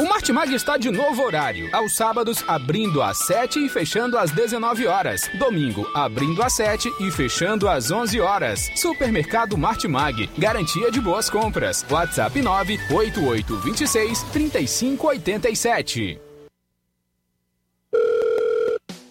[0.00, 1.68] O Martimag está de novo horário.
[1.72, 5.30] Aos sábados, abrindo às 7 e fechando às 19 horas.
[5.38, 8.68] Domingo, abrindo às 7 e fechando às 11 horas.
[8.74, 10.28] Supermercado Martimag.
[10.36, 11.86] Garantia de boas compras.
[11.88, 16.29] WhatsApp 98826 3587.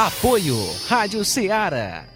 [0.00, 0.56] Apoio
[0.88, 2.06] Rádio Ceará.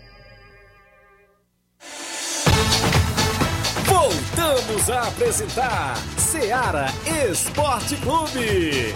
[3.84, 6.86] Voltamos a apresentar Seara
[7.30, 8.94] Esporte Clube.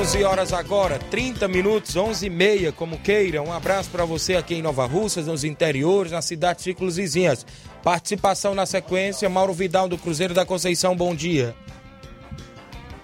[0.00, 3.42] 11 horas agora, 30 minutos, 11 e meia, como queira.
[3.42, 7.44] Um abraço para você aqui em Nova Russas, nos interiores, na cidade de Ciclos Vizinhas.
[7.82, 11.56] Participação na sequência, Mauro Vidal do Cruzeiro da Conceição, bom dia.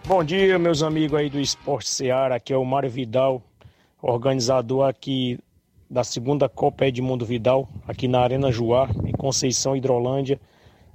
[0.07, 2.35] Bom dia, meus amigos aí do Esporte Seara.
[2.35, 3.43] Aqui é o Mário Vidal,
[4.03, 5.41] organizador aqui
[5.89, 10.39] da segunda Copa Edmundo Vidal, aqui na Arena Juá, em Conceição, Hidrolândia.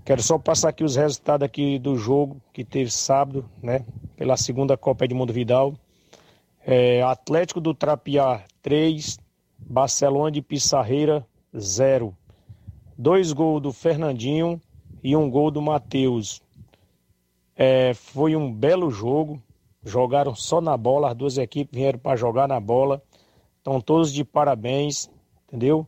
[0.05, 3.83] Quero só passar aqui os resultados aqui do jogo que teve sábado, né?
[4.15, 5.73] Pela segunda Copa Edmundo Vidal.
[6.63, 9.17] É, Atlético do Trapiá 3,
[9.57, 11.25] Barcelona de Pissarreira
[11.57, 12.15] 0.
[12.95, 14.61] Dois gols do Fernandinho
[15.03, 16.43] e um gol do Matheus.
[17.61, 19.43] É, foi um belo jogo.
[19.83, 23.03] Jogaram só na bola, as duas equipes vieram para jogar na bola.
[23.57, 25.09] Estão todos de parabéns,
[25.45, 25.85] entendeu?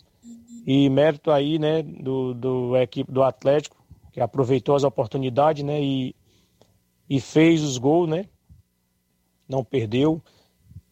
[0.67, 3.77] E mérito aí, né, do, do equipe do Atlético,
[4.11, 6.13] que aproveitou as oportunidades, né, e,
[7.09, 8.25] e fez os gols, né?
[9.47, 10.21] Não perdeu.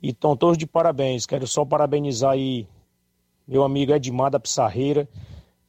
[0.01, 1.25] E estão todos de parabéns.
[1.25, 2.65] Quero só parabenizar aí
[3.45, 5.09] meu amigo Edmar da Pissarreira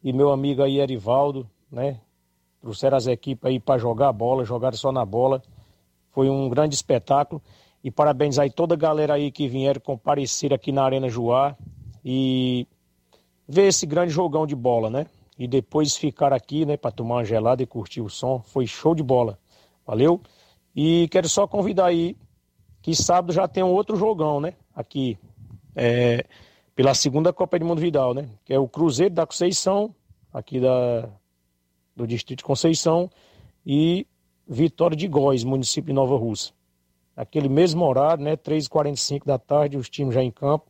[0.04, 2.00] e meu amigo aí Erivaldo, né?
[2.60, 5.42] Trouxeram as equipes aí para jogar a bola, jogaram só na bola.
[6.10, 7.40] Foi um grande espetáculo.
[7.82, 11.56] E parabéns aí toda a galera aí que vieram comparecer aqui na Arena Juá
[12.04, 12.66] e
[13.48, 15.06] ver esse grande jogão de bola, né?
[15.38, 18.42] E depois ficar aqui, né, para tomar uma gelada e curtir o som.
[18.42, 19.38] Foi show de bola.
[19.86, 20.20] Valeu?
[20.76, 22.14] E quero só convidar aí
[22.82, 24.54] que sábado já tem um outro jogão, né?
[24.74, 25.18] Aqui,
[25.74, 26.26] é,
[26.74, 28.28] pela segunda Copa de Mundo Vidal, né?
[28.44, 29.94] Que é o Cruzeiro da Conceição,
[30.32, 31.08] aqui da,
[31.96, 33.10] do Distrito de Conceição,
[33.64, 34.06] e
[34.48, 36.52] Vitória de Góis, município de Nova Russa.
[37.16, 38.36] Aquele mesmo horário, né?
[38.36, 40.66] 3h45 da tarde, os times já em campo,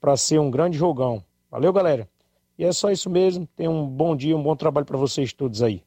[0.00, 1.22] para ser um grande jogão.
[1.50, 2.08] Valeu, galera?
[2.58, 3.46] E é só isso mesmo.
[3.56, 5.82] Tenham um bom dia, um bom trabalho para vocês todos aí.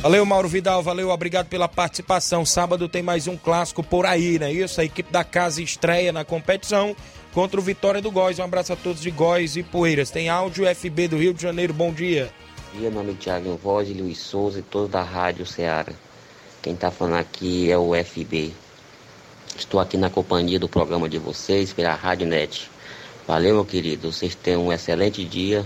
[0.00, 2.44] Valeu, Mauro Vidal, valeu, obrigado pela participação.
[2.44, 4.80] Sábado tem mais um clássico por aí, não é isso?
[4.80, 6.94] A equipe da casa estreia na competição
[7.32, 8.38] contra o Vitória do Góis.
[8.38, 10.10] Um abraço a todos de Góis e Poeiras.
[10.10, 12.30] Tem áudio FB do Rio de Janeiro, bom dia.
[12.76, 15.94] Dia, meu amigo Thiago Voz, Luiz Souza e todos da Rádio Ceará.
[16.60, 18.52] Quem está falando aqui é o FB.
[19.56, 22.70] Estou aqui na companhia do programa de vocês pela Rádio Net.
[23.26, 24.12] Valeu, meu querido.
[24.12, 25.64] Vocês tenham um excelente dia.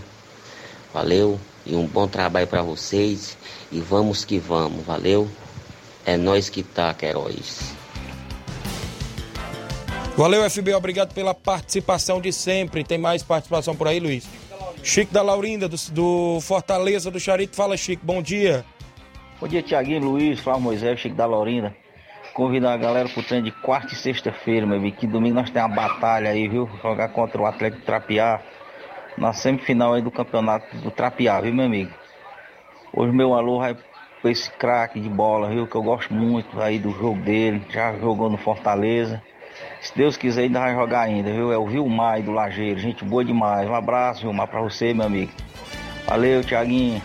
[0.95, 3.37] Valeu e um bom trabalho para vocês.
[3.73, 4.87] E vamos que vamos.
[4.87, 5.29] Valeu.
[6.07, 7.75] É nós que tá, Queiroz.
[10.17, 12.85] Valeu, FB, obrigado pela participação de sempre.
[12.85, 14.29] Tem mais participação por aí, Luiz?
[14.83, 17.55] Chico da Laurinda, do, do Fortaleza do Charito.
[17.55, 18.65] Fala, Chico, bom dia.
[19.41, 21.75] Bom dia, Tiaguinho, Luiz, Flávio Moisés, Chico da Laurinda.
[22.35, 24.97] Convidar a galera pro treino de quarta e sexta-feira, meu amigo.
[24.97, 26.69] Que domingo nós temos uma batalha aí, viu?
[26.83, 28.41] Jogar contra o Atlético Trapiá.
[29.19, 31.93] Na semifinal aí do campeonato do Trapiá, viu, meu amigo?
[32.93, 33.77] Hoje meu alô vai
[34.23, 35.67] pra esse craque de bola, viu?
[35.67, 37.63] Que eu gosto muito aí do jogo dele.
[37.71, 39.23] Já jogou no Fortaleza.
[39.81, 41.53] Se Deus quiser, ainda vai jogar ainda, viu?
[41.53, 42.79] É o Vilmar do Lajeiro.
[42.79, 43.69] Gente boa demais.
[43.69, 45.33] Um abraço, Vilmar, pra você, meu amigo.
[46.07, 47.01] Valeu, Tiaguinho.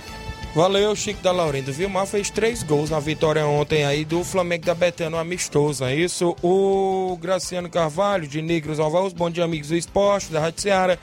[0.55, 1.69] Valeu, Chico da Laurinda.
[1.69, 5.93] O Vilmar fez três gols na vitória ontem aí do Flamengo da Betano amistoso, é
[5.93, 6.33] isso?
[6.41, 10.97] O Graciano Carvalho, de Negros Alvaus, bom dia, amigos do esporte, da Rádio Ceará.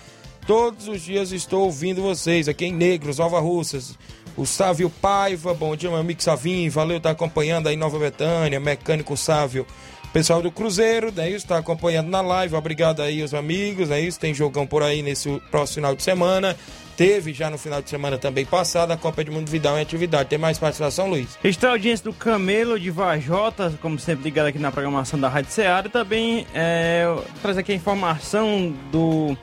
[0.47, 3.99] Todos os dias estou ouvindo vocês aqui em Negros, Nova Russas.
[4.39, 9.15] O Sávio Paiva, bom dia, meu amigo Savinho, valeu, tá acompanhando aí Nova Betânia, mecânico
[9.19, 9.67] Sávio.
[10.13, 12.55] Pessoal do Cruzeiro, né, isso, tá acompanhando na live.
[12.55, 14.21] Obrigado aí os amigos, é isso.
[14.21, 16.55] Tem jogão por aí nesse próximo final de semana.
[16.97, 20.29] Teve já no final de semana também passado a Copa de Mundo Vidal em atividade.
[20.29, 21.39] Tem mais participação, Luiz?
[21.43, 25.51] Está a audiência do Camelo de Vajota, como sempre ligado aqui na programação da Rádio
[25.51, 25.89] Ceará.
[25.89, 27.07] Também é,
[27.41, 29.37] traz aqui a informação do.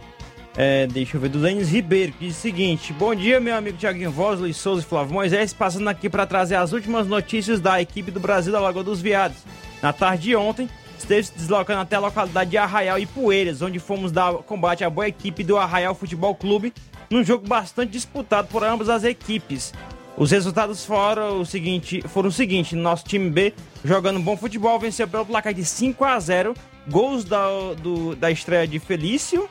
[0.61, 3.77] É, deixa eu ver, do Denis Ribeiro, que diz o seguinte: Bom dia, meu amigo
[3.77, 8.11] Tiaguinho Luiz Souza e Flávio Moisés, passando aqui para trazer as últimas notícias da equipe
[8.11, 9.37] do Brasil da Lagoa dos Viados.
[9.81, 13.79] Na tarde de ontem, esteve se deslocando até a localidade de Arraial e Poeiras, onde
[13.79, 16.73] fomos dar combate à boa equipe do Arraial Futebol Clube,
[17.09, 19.73] num jogo bastante disputado por ambas as equipes.
[20.17, 23.53] Os resultados foram o seguinte, foram o seguinte, nosso time B,
[23.85, 26.53] jogando bom futebol, venceu pelo placar de 5 a 0
[26.89, 27.47] gols da,
[27.81, 29.49] do, da estreia de Felício,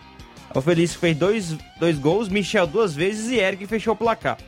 [0.55, 4.39] o Felício fez dois, dois gols, Michel duas vezes e Eric fechou o placar.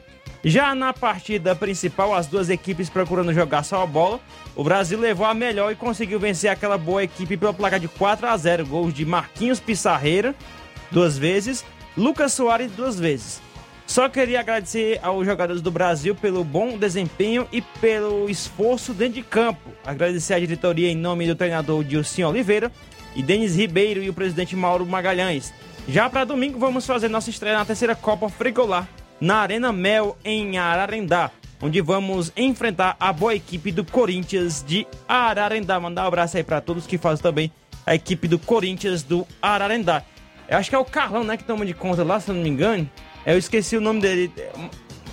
[0.42, 4.18] Já na partida principal, as duas equipes procurando jogar só a bola,
[4.56, 8.26] o Brasil levou a melhor e conseguiu vencer aquela boa equipe pelo placar de 4
[8.26, 10.34] a 0 Gols de Marquinhos Pissarreira,
[10.90, 11.64] duas vezes,
[11.96, 13.42] Lucas Soares, duas vezes.
[13.86, 19.22] Só queria agradecer aos jogadores do Brasil pelo bom desempenho e pelo esforço dentro de
[19.22, 19.72] campo.
[19.84, 22.70] Agradecer à diretoria em nome do treinador Dilcinho Oliveira
[23.16, 25.52] e Denis Ribeiro e o presidente Mauro Magalhães.
[25.90, 28.86] Já para domingo, vamos fazer nossa estreia na terceira Copa Frigolar
[29.20, 35.80] na Arena Mel, em Ararendá, onde vamos enfrentar a boa equipe do Corinthians de Ararendá.
[35.80, 37.52] Mandar um abraço aí para todos que fazem também
[37.84, 40.04] a equipe do Corinthians do Ararendá.
[40.48, 42.42] Eu acho que é o Carlão, né, que toma de conta lá, se eu não
[42.44, 42.88] me engano.
[43.26, 44.32] Eu esqueci o nome dele.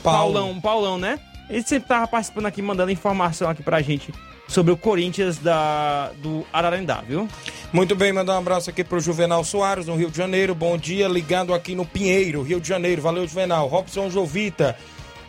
[0.04, 0.34] Paulo.
[0.34, 1.20] Paulão, Paulão, né?
[1.50, 4.14] Ele sempre tava participando aqui, mandando informação aqui pra gente
[4.48, 7.28] sobre o Corinthians da, do Ararendá, viu?
[7.74, 10.56] Muito bem, mandar um abraço aqui pro Juvenal Soares, no Rio de Janeiro.
[10.56, 13.02] Bom dia, ligado aqui no Pinheiro, Rio de Janeiro.
[13.02, 13.68] Valeu, Juvenal.
[13.68, 14.78] Robson Jovita.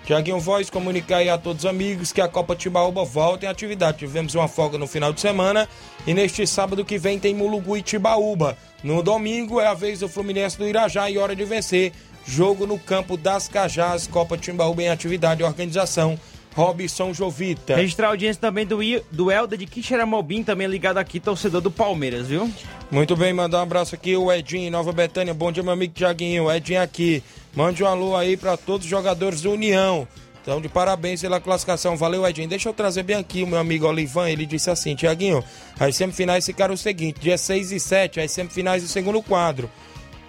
[0.08, 3.98] Tiaguinho Voz, comunicar aí a todos os amigos que a Copa Timbaúba volta em atividade.
[3.98, 5.68] Tivemos uma folga no final de semana
[6.06, 8.56] e neste sábado que vem tem Mulugu e Tibaúba.
[8.82, 11.92] No domingo é a vez do Fluminense do Irajá e hora de vencer.
[12.26, 16.18] Jogo no campo das Cajás, Copa Timbaúba em atividade e organização.
[16.58, 17.76] Robson Jovita.
[17.76, 21.70] Registrar a audiência também do, I- do Helder de Quixeramobim, também ligado aqui, torcedor do
[21.70, 22.50] Palmeiras, viu?
[22.90, 25.32] Muito bem, mandar um abraço aqui, o Edinho, Nova Betânia.
[25.32, 26.46] Bom dia, meu amigo Tiaguinho.
[26.46, 27.22] O Edinho aqui.
[27.54, 30.06] Mande um alô aí para todos os jogadores do União.
[30.42, 31.96] Então, de parabéns pela classificação.
[31.96, 32.48] Valeu, Edinho.
[32.48, 34.28] Deixa eu trazer bem aqui o meu amigo Olivan.
[34.28, 35.44] Ele disse assim: Tiaguinho,
[35.78, 39.70] as semifinais ficaram o seguinte: dia 6 e 7, as semifinais do segundo quadro.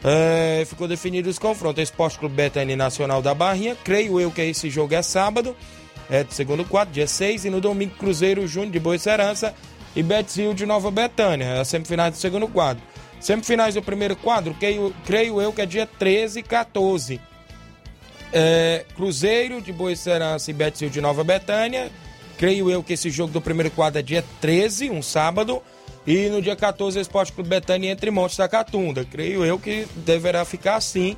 [0.03, 1.81] É, ficou definido os confrontos.
[1.81, 3.75] Esporte Clube Betânia Nacional da Barrinha.
[3.83, 5.55] Creio eu que esse jogo é sábado.
[6.10, 7.45] É do segundo quadro, dia 6.
[7.45, 9.54] E no domingo, Cruzeiro Júnior de Boa Serança
[9.95, 11.62] e Betzil de Nova Betânia.
[11.62, 12.82] As semifinais do segundo quadro.
[13.19, 17.19] Semifinais do primeiro quadro, creio, creio eu que é dia 13 e 14.
[18.32, 21.91] É, Cruzeiro de Boa Serança e Betzil de Nova Betânia.
[22.38, 25.62] Creio eu que esse jogo do primeiro quadro é dia 13, um sábado.
[26.08, 29.04] E no dia 14, o Esporte Clube Betânia entre Montes da Catunda.
[29.04, 31.17] Creio eu que deverá ficar assim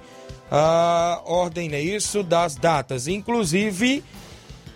[0.50, 3.08] a ordem, é isso, das datas.
[3.08, 4.04] Inclusive,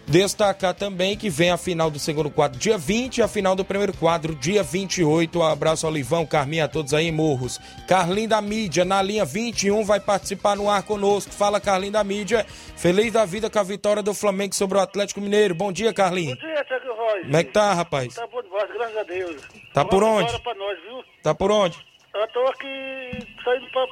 [0.08, 3.66] destacar também que vem a final do segundo quadro dia 20 e a final do
[3.66, 5.40] primeiro quadro dia 28.
[5.40, 7.60] Um abraço, Olivão, Carminha, a todos aí em Morros.
[7.88, 11.32] Carlinho da Mídia, na linha 21, vai participar no ar conosco.
[11.34, 12.46] Fala, Carlinho da Mídia.
[12.76, 15.56] Feliz da vida com a vitória do Flamengo sobre o Atlético Mineiro.
[15.56, 16.36] Bom dia, Carlinho.
[16.36, 17.22] Bom dia, Thiago Voz.
[17.24, 18.14] Como é que tá, rapaz?
[18.14, 19.42] Tá bom voz, graças a Deus.
[19.74, 20.32] Tá por onde?
[20.32, 21.06] nós?
[21.24, 21.78] Tá por onde?
[22.14, 23.86] Eu tô aqui saindo pra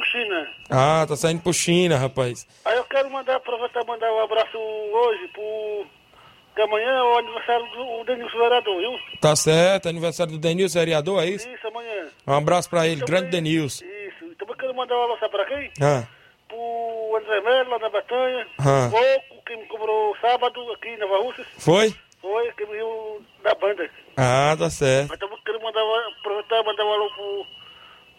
[0.00, 0.46] Puxina.
[0.70, 2.46] Ah, tá saindo pro China, rapaz.
[2.66, 5.86] Aí eu quero mandar, aproveitar e mandar um abraço hoje pro...
[6.54, 8.98] Que amanhã é o aniversário do Denilson Vereador, viu?
[9.20, 11.48] Tá certo, aniversário do Denilson, vereador, é isso?
[11.48, 12.08] Isso, amanhã.
[12.26, 13.84] Um abraço pra ele, grande Denilson.
[13.84, 14.34] Isso.
[14.38, 15.70] Também quero mandar um abraço pra quem?
[15.82, 16.04] Ah,
[16.48, 18.46] Pro André Melo, lá na Batanha.
[18.58, 18.86] Ah.
[18.86, 21.46] O Boco, que me cobrou sábado aqui em Nova Russas.
[21.58, 21.94] foi?
[22.22, 23.88] Foi, que me viu da banda.
[24.16, 25.80] Ah, tá certo, Mas também quero mandar,
[26.20, 27.46] aproveitar e mandar um alô pro,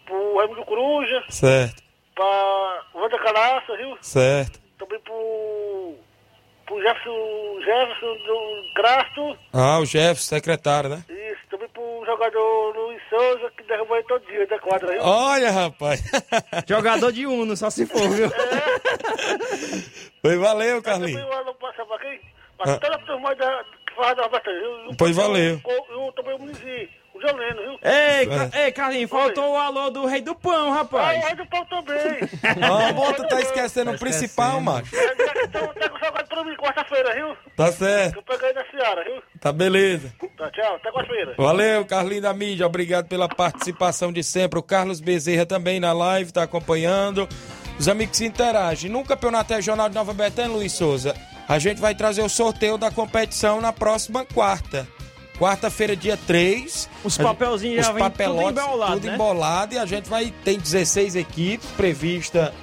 [0.07, 1.83] pro Raimundo Coruja, certo,
[2.15, 3.97] pra Wanda Calaça, viu?
[4.01, 4.59] certo.
[4.79, 5.95] Também pro,
[6.65, 9.37] pro Jefferson, Jefferson do Crasto.
[9.53, 11.03] Ah, o Jefferson, secretário, né?
[11.09, 15.01] Isso, também pro jogador Luiz Souza, que derrubou ele todo dia da quadra, viu?
[15.03, 16.01] Olha, rapaz.
[16.67, 18.29] Jogador de Uno, só se for, viu?
[20.21, 21.23] Foi, valeu, Também Carlinhos.
[21.25, 22.19] um alô pra pra quem?
[22.59, 22.63] Ah.
[22.63, 24.61] Pra toda a turma da, que faz da batalha?
[24.97, 25.59] Pois valeu.
[25.65, 27.79] Eu, eu também o Munizi, o João Leno, viu?
[27.83, 31.23] Ei, Ca- ei, Carlinhos, faltou o alô do Rei do Pão, Ah, rapaz.
[31.23, 32.19] o Rei do Pão também.
[32.61, 34.95] Ah, bom, tu tá esquecendo o principal, macho.
[34.95, 37.35] Então, tá com saudade pra mim quarta-feira, viu?
[37.55, 39.21] Tá certo, Eu peguei na Seara, viu?
[39.39, 40.13] tá beleza.
[40.37, 41.35] Tá, tchau, até quarta-feira.
[41.37, 44.59] Valeu, Carlinhos da Mídia, obrigado pela participação de sempre.
[44.59, 47.27] O Carlos Bezerra também na live, tá acompanhando.
[47.79, 48.89] Os amigos se interagem.
[48.89, 51.15] No Campeonato Regional de Nova Betânia, Luiz Souza,
[51.47, 54.87] a gente vai trazer o sorteio da competição na próxima quarta.
[55.39, 56.89] Quarta-feira, dia 3.
[57.03, 59.13] Os papelzinhos já vem tudo embolado, tudo né?
[59.13, 62.53] embolado e a gente vai tem 16 equipes prevista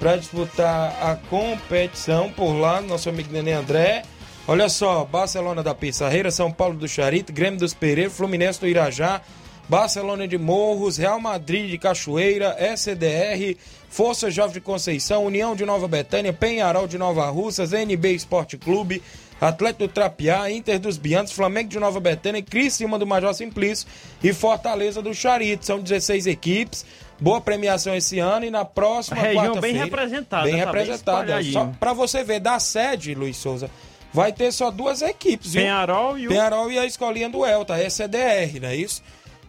[0.00, 4.02] para disputar a competição por lá, nosso amigo Nenê André.
[4.46, 9.22] Olha só, Barcelona da Pissarreira, São Paulo do Charito, Grêmio dos Pereira, Fluminense do Irajá,
[9.68, 13.56] Barcelona de Morros, Real Madrid de Cachoeira, SDR,
[13.88, 19.02] Força Jovem de Conceição, União de Nova Betânia, Penharol de Nova Russas, NB Esporte Clube,
[19.40, 23.86] Atlético do Trapiá, Inter dos Biantes, Flamengo de Nova Betânia, Criciúma do Major Simplício
[24.22, 25.66] e Fortaleza do Charito.
[25.66, 26.84] São 16 equipes.
[27.20, 31.20] Boa premiação esse ano e na próxima quarta-feira, bem representada, Bem tá bem representada.
[31.22, 31.52] espalhadinho.
[31.52, 33.70] Só pra você ver, da sede, Luiz Souza,
[34.12, 35.62] vai ter só duas equipes, viu?
[35.62, 39.00] Penharol e o- Penharol e a escolinha do Elta, SDR, não é isso?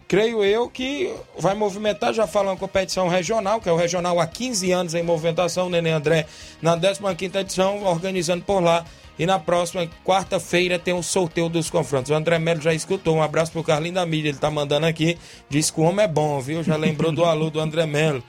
[0.07, 4.27] Creio eu que vai movimentar, já fala uma competição regional, que é o regional há
[4.27, 6.27] 15 anos em movimentação, o Nenê André,
[6.61, 8.85] na 15ª edição, organizando por lá.
[9.17, 12.11] E na próxima quarta-feira tem um sorteio dos confrontos.
[12.11, 13.15] O André Melo já escutou.
[13.15, 15.17] Um abraço pro Carlinho da mídia, ele tá mandando aqui.
[15.49, 16.61] Diz que o homem é bom, viu?
[16.63, 18.23] Já lembrou do alô do André Melo.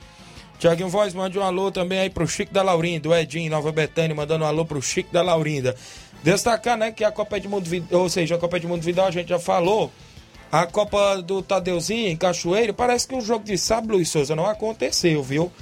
[0.59, 4.15] Tiaguinho Voz, mande um alô também aí pro Chico da Laurinda, o Edinho, Nova Betânia,
[4.15, 5.77] mandando um alô pro Chico da Laurinda.
[6.23, 9.07] Destacar, né, que a Copa de Mundo, Vid- ou seja, a Copa de Mundo Vidal
[9.07, 9.93] a gente já falou.
[10.51, 14.47] A Copa do Tadeuzinho em Cachoeiro, parece que o jogo de sábado, Luiz Souza, não
[14.47, 15.53] aconteceu, viu?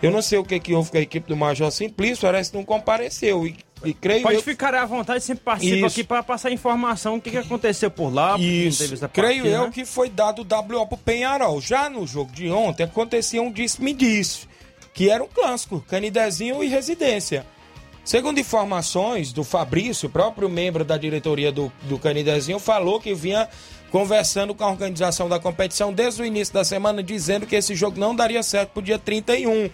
[0.00, 2.56] Eu não sei o que, que houve com a equipe do Major Simplício, parece que
[2.56, 3.46] não compareceu.
[3.46, 4.42] E, e creio Pode eu...
[4.42, 5.86] ficar à vontade, sempre participa Isso.
[5.86, 8.38] aqui para passar informação o que, que aconteceu por lá.
[8.38, 9.70] Isso, creio eu né?
[9.72, 11.60] que foi dado o WO pro Penharol.
[11.60, 14.48] Já no jogo de ontem acontecia um disse-me-disse,
[14.92, 17.46] que era um clássico, Canidezinho e Residência.
[18.04, 23.48] Segundo informações do Fabrício, próprio membro da diretoria do, do Canidezinho, falou que vinha
[23.90, 27.98] conversando com a organização da competição desde o início da semana, dizendo que esse jogo
[27.98, 29.70] não daria certo pro dia 31.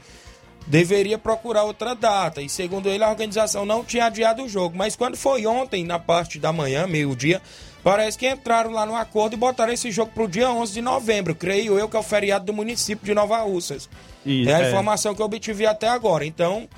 [0.71, 2.41] Deveria procurar outra data.
[2.41, 4.79] E segundo ele, a organização não tinha adiado o jogo.
[4.79, 7.43] Mas quando foi ontem, na parte da manhã, meio-dia,
[7.83, 11.35] parece que entraram lá no acordo e botaram esse jogo pro dia 11 de novembro.
[11.35, 13.91] Creio eu que é o feriado do município de Nova Russas.
[14.25, 14.69] Isso, é a é.
[14.69, 16.25] informação que eu obtive até agora.
[16.25, 16.69] Então,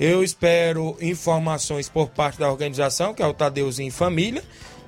[0.00, 4.42] eu espero informações por parte da organização, que é o Tadeuzinho Família.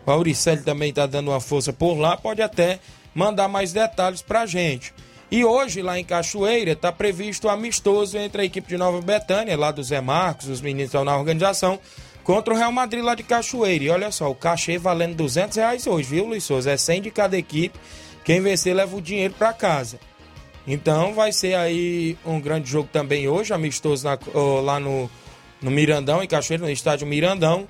[0.07, 2.79] O Auricelli também está dando uma força por lá, pode até
[3.15, 4.95] mandar mais detalhes pra gente.
[5.37, 9.57] E hoje, lá em Cachoeira, está previsto um amistoso entre a equipe de Nova Betânia,
[9.59, 11.77] lá do Zé Marcos, os meninos estão na organização,
[12.23, 13.83] contra o Real Madrid lá de Cachoeira.
[13.83, 16.71] E olha só, o cachê valendo 200 reais hoje, viu, Luiz Souza?
[16.71, 17.77] É 100 de cada equipe.
[18.25, 19.99] Quem vencer leva o dinheiro para casa.
[20.69, 24.17] Então vai ser aí um grande jogo também hoje, amistoso na-
[24.63, 25.11] lá no,
[25.61, 27.67] no Mirandão, em Cachoeira, no estádio Mirandão.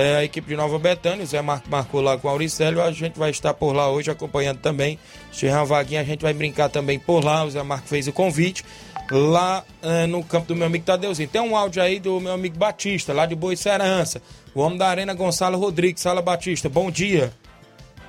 [0.00, 2.92] É, a equipe de Nova Betânia, o Zé Marco marcou lá com o Auricélio, a
[2.92, 4.96] gente vai estar por lá hoje acompanhando também.
[5.32, 7.42] Se tiver uma vaguinha, a gente vai brincar também por lá.
[7.44, 8.64] O Zé Marco fez o convite
[9.10, 11.28] lá é, no campo do meu amigo Tadeuzinho.
[11.28, 14.22] Tem um áudio aí do meu amigo Batista, lá de Boa Serança.
[14.54, 16.68] O homem da Arena Gonçalo Rodrigues, Sala Batista.
[16.68, 17.32] Bom dia.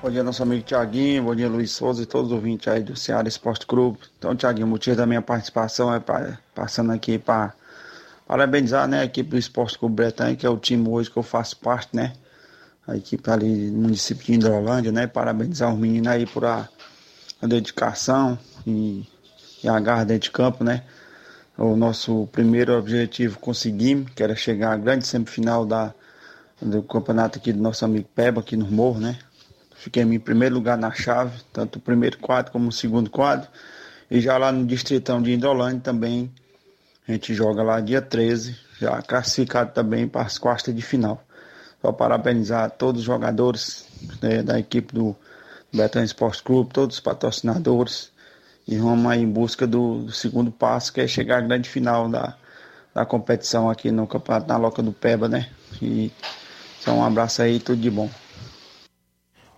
[0.00, 2.94] Bom dia, nosso amigo Tiaguinho, bom dia, Luiz Souza e todos os ouvintes aí do
[2.94, 3.98] Ceará Esporte Clube.
[4.16, 7.52] Então, Tiaguinho, o motivo da minha participação é pra- passando aqui para
[8.30, 11.22] parabenizar né, a equipe do Esporte Clube Bretanha, que é o time hoje que eu
[11.22, 12.12] faço parte, né?
[12.86, 15.08] A equipe ali do município de Hidrolândia, né?
[15.08, 16.68] Parabenizar os meninos aí por a,
[17.42, 19.04] a dedicação e,
[19.64, 20.84] e a garra dentro de campo, né?
[21.58, 25.92] O nosso primeiro objetivo conseguimos, que era chegar à grande semifinal da,
[26.62, 29.18] do campeonato aqui do nosso amigo Peba, aqui no Morro, né?
[29.74, 33.48] Fiquei em primeiro lugar na chave, tanto o primeiro quadro como o segundo quadro.
[34.08, 36.30] E já lá no Distritão de Indolândia também,
[37.10, 41.22] a gente joga lá dia 13, já classificado também para as quartas de final.
[41.82, 43.86] Só parabenizar todos os jogadores
[44.22, 45.16] né, da equipe do
[45.72, 48.10] Betão Esporte Clube, todos os patrocinadores.
[48.66, 52.08] E vamos aí em busca do, do segundo passo, que é chegar à grande final
[52.08, 52.36] da,
[52.94, 55.48] da competição aqui no Campeonato na Loca do Peba, né?
[55.80, 56.12] E
[56.80, 58.08] só um abraço aí, tudo de bom.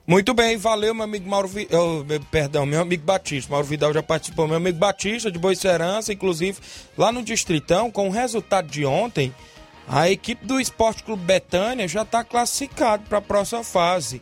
[0.05, 1.69] Muito bem, valeu, meu amigo Mauro Vi...
[1.71, 3.53] oh, perdão, meu amigo Batista.
[3.53, 4.49] Mauro Vidal já participou.
[4.49, 6.59] Meu amigo Batista de Boicerança, inclusive,
[6.99, 9.33] lá no Distritão, com o resultado de ontem,
[9.89, 14.21] a equipe do Esporte Clube Betânia já está classificado para a próxima fase.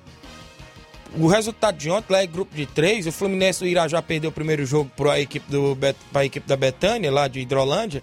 [1.18, 4.32] O resultado de ontem, lá é grupo de três, o Fluminense do Irajá perdeu o
[4.32, 5.96] primeiro jogo para a equipe, do Bet...
[6.22, 8.02] equipe da Betânia, lá de Hidrolândia.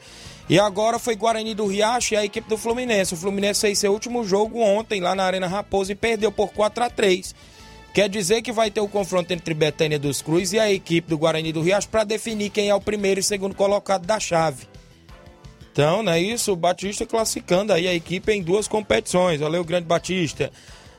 [0.49, 3.13] E agora foi Guarani do Riacho e a equipe do Fluminense.
[3.13, 6.83] O Fluminense fez seu último jogo ontem lá na Arena Raposa e perdeu por 4
[6.83, 7.35] a 3
[7.97, 11.17] Quer dizer que vai ter o confronto entre Betânia dos Cruz e a equipe do
[11.17, 14.67] Guarani do Riacho para definir quem é o primeiro e segundo colocado da chave.
[15.71, 16.51] Então, não é isso?
[16.51, 19.39] O Batista classificando aí a equipe em duas competições.
[19.39, 20.51] Valeu, grande Batista.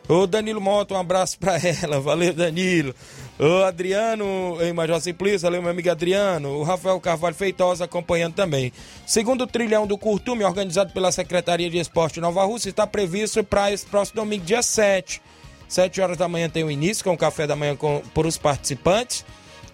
[0.09, 2.01] Ô Danilo Mota, um abraço pra ela.
[2.01, 2.92] Valeu, Danilo.
[3.38, 6.49] Ô Adriano, em Major Simplício, valeu, meu amigo Adriano.
[6.49, 8.72] O Rafael Carvalho Feitosa acompanhando também.
[9.07, 13.70] Segundo o trilhão do Curtume, organizado pela Secretaria de Esporte Nova Rússia, está previsto para
[13.70, 15.22] esse próximo domingo, dia 7.
[15.68, 18.38] 7 horas da manhã tem o início, com o café da manhã com, por os
[18.38, 19.24] participantes.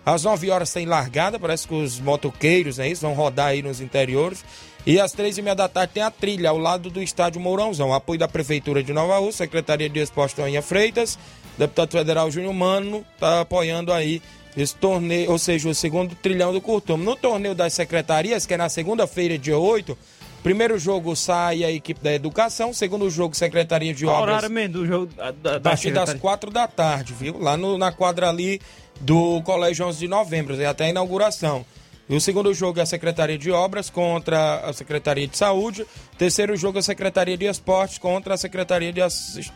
[0.05, 3.81] Às 9 horas tem largada, parece que os motoqueiros, né, isso, vão rodar aí nos
[3.81, 4.45] interiores.
[4.87, 7.95] E às três e meia da tarde tem a trilha ao lado do estádio Mourãozão.
[7.95, 11.19] Apoio da Prefeitura de Nova Rússia, Secretaria de Esporte Toninha Freitas,
[11.57, 14.21] deputado federal Júnior Mano, está apoiando aí
[14.55, 17.03] esse torneio, ou seja, o segundo trilhão do Curtume.
[17.03, 19.97] No torneio das secretarias, que é na segunda-feira, dia 8,
[20.45, 24.23] primeiro jogo sai a equipe da educação, segundo jogo, Secretaria de Obras.
[24.37, 27.37] horário mesmo do jogo da, da, A partir das quatro da tarde, viu?
[27.41, 28.61] Lá no- na quadra ali
[29.01, 31.65] do Colégio 11 de Novembro, é até a inauguração.
[32.09, 35.87] E o segundo jogo é a Secretaria de Obras contra a Secretaria de Saúde.
[36.19, 39.01] Terceiro jogo é a Secretaria de Esportes contra a Secretaria de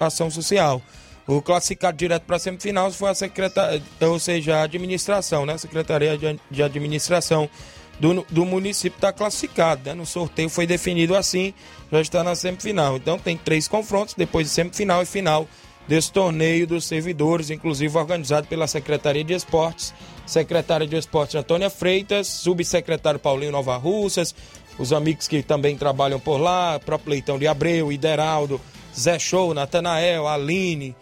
[0.01, 0.81] Ação Social.
[1.27, 5.59] O classificado direto para a semifinal foi a Secretaria, ou seja, a administração, né?
[5.59, 6.19] Secretaria
[6.51, 7.51] de Administração
[7.99, 9.95] do, do município está classificado, né?
[9.95, 11.53] No sorteio foi definido assim,
[11.91, 12.97] já está na semifinal.
[12.97, 15.49] Então tem três confrontos, depois de semifinal e final
[15.89, 19.95] desse torneio dos servidores, inclusive organizado pela Secretaria de Esportes,
[20.27, 24.35] secretária de Esportes Antônia Freitas, subsecretário Paulinho Nova Russas,
[24.79, 28.61] os amigos que também trabalham por lá, próprio Leitão de Abreu, Ideraldo,
[28.97, 30.95] Zé Show, Natanael, Aline,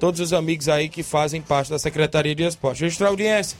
[0.00, 2.80] todos os amigos aí que fazem parte da Secretaria de Esportes.
[2.80, 3.58] Registrar audiência.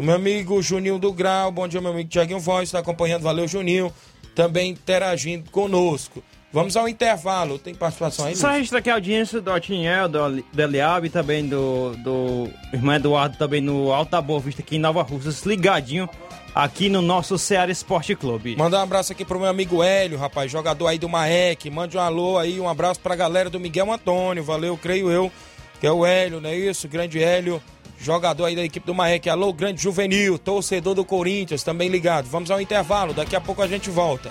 [0.00, 3.46] O meu amigo Juninho do Grau, bom dia, meu amigo Tiaguinho Voz, está acompanhando, valeu
[3.46, 3.92] Juninho,
[4.34, 6.24] também interagindo conosco.
[6.50, 10.62] Vamos ao intervalo, tem participação aí, Só registrar aqui a audiência do Otiniel, do, do
[10.62, 15.02] Eliabe e também do, do irmão Eduardo, também no Alta Boa Vista aqui em Nova
[15.02, 16.08] Russas, ligadinho
[16.54, 18.56] aqui no nosso Ceará Esporte Clube.
[18.56, 21.68] Mandar um abraço aqui pro meu amigo Hélio, rapaz, jogador aí do Maek.
[21.68, 24.42] Mande um alô aí, um abraço pra galera do Miguel Antônio.
[24.42, 25.30] Valeu, creio eu,
[25.78, 26.88] que é o Hélio, não é isso?
[26.88, 27.62] Grande Hélio,
[28.00, 29.28] jogador aí da equipe do Maek.
[29.28, 32.26] Alô, grande juvenil, torcedor do Corinthians, também ligado.
[32.26, 34.30] Vamos ao intervalo, daqui a pouco a gente volta.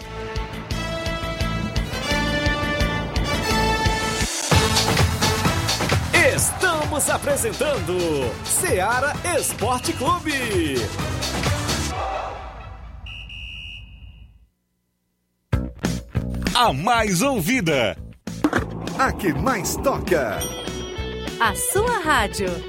[6.36, 7.96] Estamos apresentando
[8.44, 10.76] Seara Esporte Clube.
[16.56, 17.96] A mais ouvida.
[18.98, 20.40] A que mais toca.
[21.40, 22.69] A sua rádio.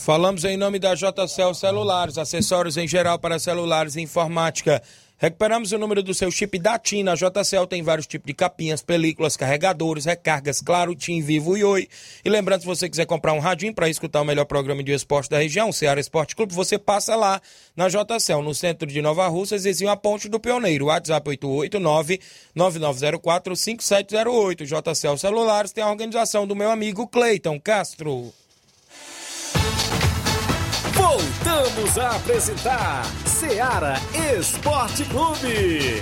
[0.00, 4.82] Falamos em nome da JCL Celulares, acessórios em geral para celulares e informática.
[5.18, 7.02] Recuperamos o número do seu chip da TIM.
[7.02, 11.86] Na JCL tem vários tipos de capinhas, películas, carregadores, recargas, claro, TIM, Vivo e Oi.
[12.24, 15.28] E lembrando, se você quiser comprar um radinho para escutar o melhor programa de esporte
[15.28, 17.38] da região, Ceará Esporte Clube, você passa lá
[17.76, 20.86] na JCL, no centro de Nova Russas, vizinho a Ponte do Pioneiro.
[20.86, 21.28] WhatsApp
[22.56, 24.64] 889-9904-5708.
[24.64, 28.32] JCL Celulares tem a organização do meu amigo Cleiton Castro.
[31.10, 33.94] Voltamos a apresentar Seara
[34.38, 36.00] Esporte Clube.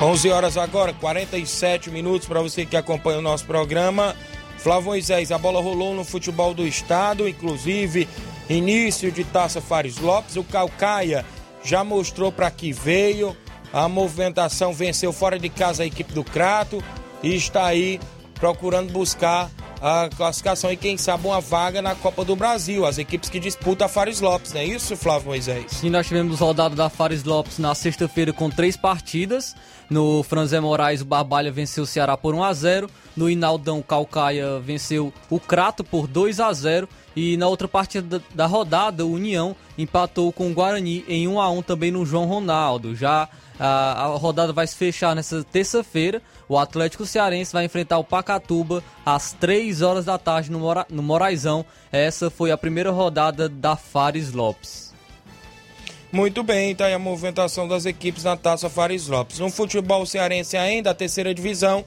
[0.00, 4.14] 11 horas agora, 47 minutos para você que acompanha o nosso programa.
[4.58, 8.08] Flávio Moisés, a bola rolou no futebol do estado, inclusive
[8.48, 10.36] início de Taça Fares Lopes.
[10.36, 11.26] O Calcaia
[11.64, 13.36] já mostrou para que veio.
[13.72, 16.82] A movimentação venceu fora de casa a equipe do Crato
[17.22, 18.00] e está aí
[18.34, 19.50] procurando buscar
[19.80, 22.84] a classificação e quem sabe uma vaga na Copa do Brasil.
[22.84, 25.66] As equipes que disputam a Fares Lopes, não é isso, Flávio Moisés?
[25.68, 29.54] Sim, nós tivemos rodada da Fares Lopes na sexta-feira com três partidas.
[29.88, 33.82] No Franzé Moraes, o Barbalha venceu o Ceará por 1 a 0 No Inaldão, o
[33.82, 39.12] Calcaia venceu o Crato por 2 a 0 E na outra partida da rodada, o
[39.12, 42.94] União empatou com o Guarani em 1 a 1 também no João Ronaldo.
[42.94, 43.28] Já
[43.60, 46.22] a, a rodada vai se fechar nessa terça-feira.
[46.48, 51.02] O Atlético Cearense vai enfrentar o Pacatuba às 3 horas da tarde no, Mora, no
[51.02, 51.64] Moraizão.
[51.92, 54.90] Essa foi a primeira rodada da Fares Lopes.
[56.10, 59.38] Muito bem, tá aí a movimentação das equipes na Taça Fares Lopes.
[59.38, 61.84] No futebol cearense ainda, a terceira divisão,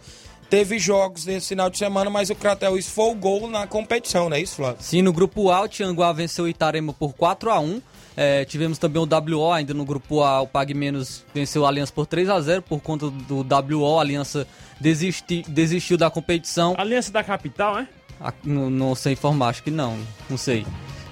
[0.49, 4.55] teve jogos nesse final de semana, mas o Cratel esfolgou na competição, não é isso,
[4.55, 4.77] Flávio?
[4.79, 7.81] Sim, no grupo A, o Tianguá venceu o Itarema por 4 a 1
[8.15, 11.91] é, tivemos também o WO, ainda no grupo A, o Pag Menos venceu a Aliança
[11.91, 13.45] por 3 a 0 por conta do
[13.77, 14.47] WO, a Aliança
[14.79, 16.75] desisti, desistiu da competição.
[16.77, 17.87] Aliança da capital, é?
[18.21, 19.97] A, não, não sei informar, acho que não,
[20.29, 20.65] não sei.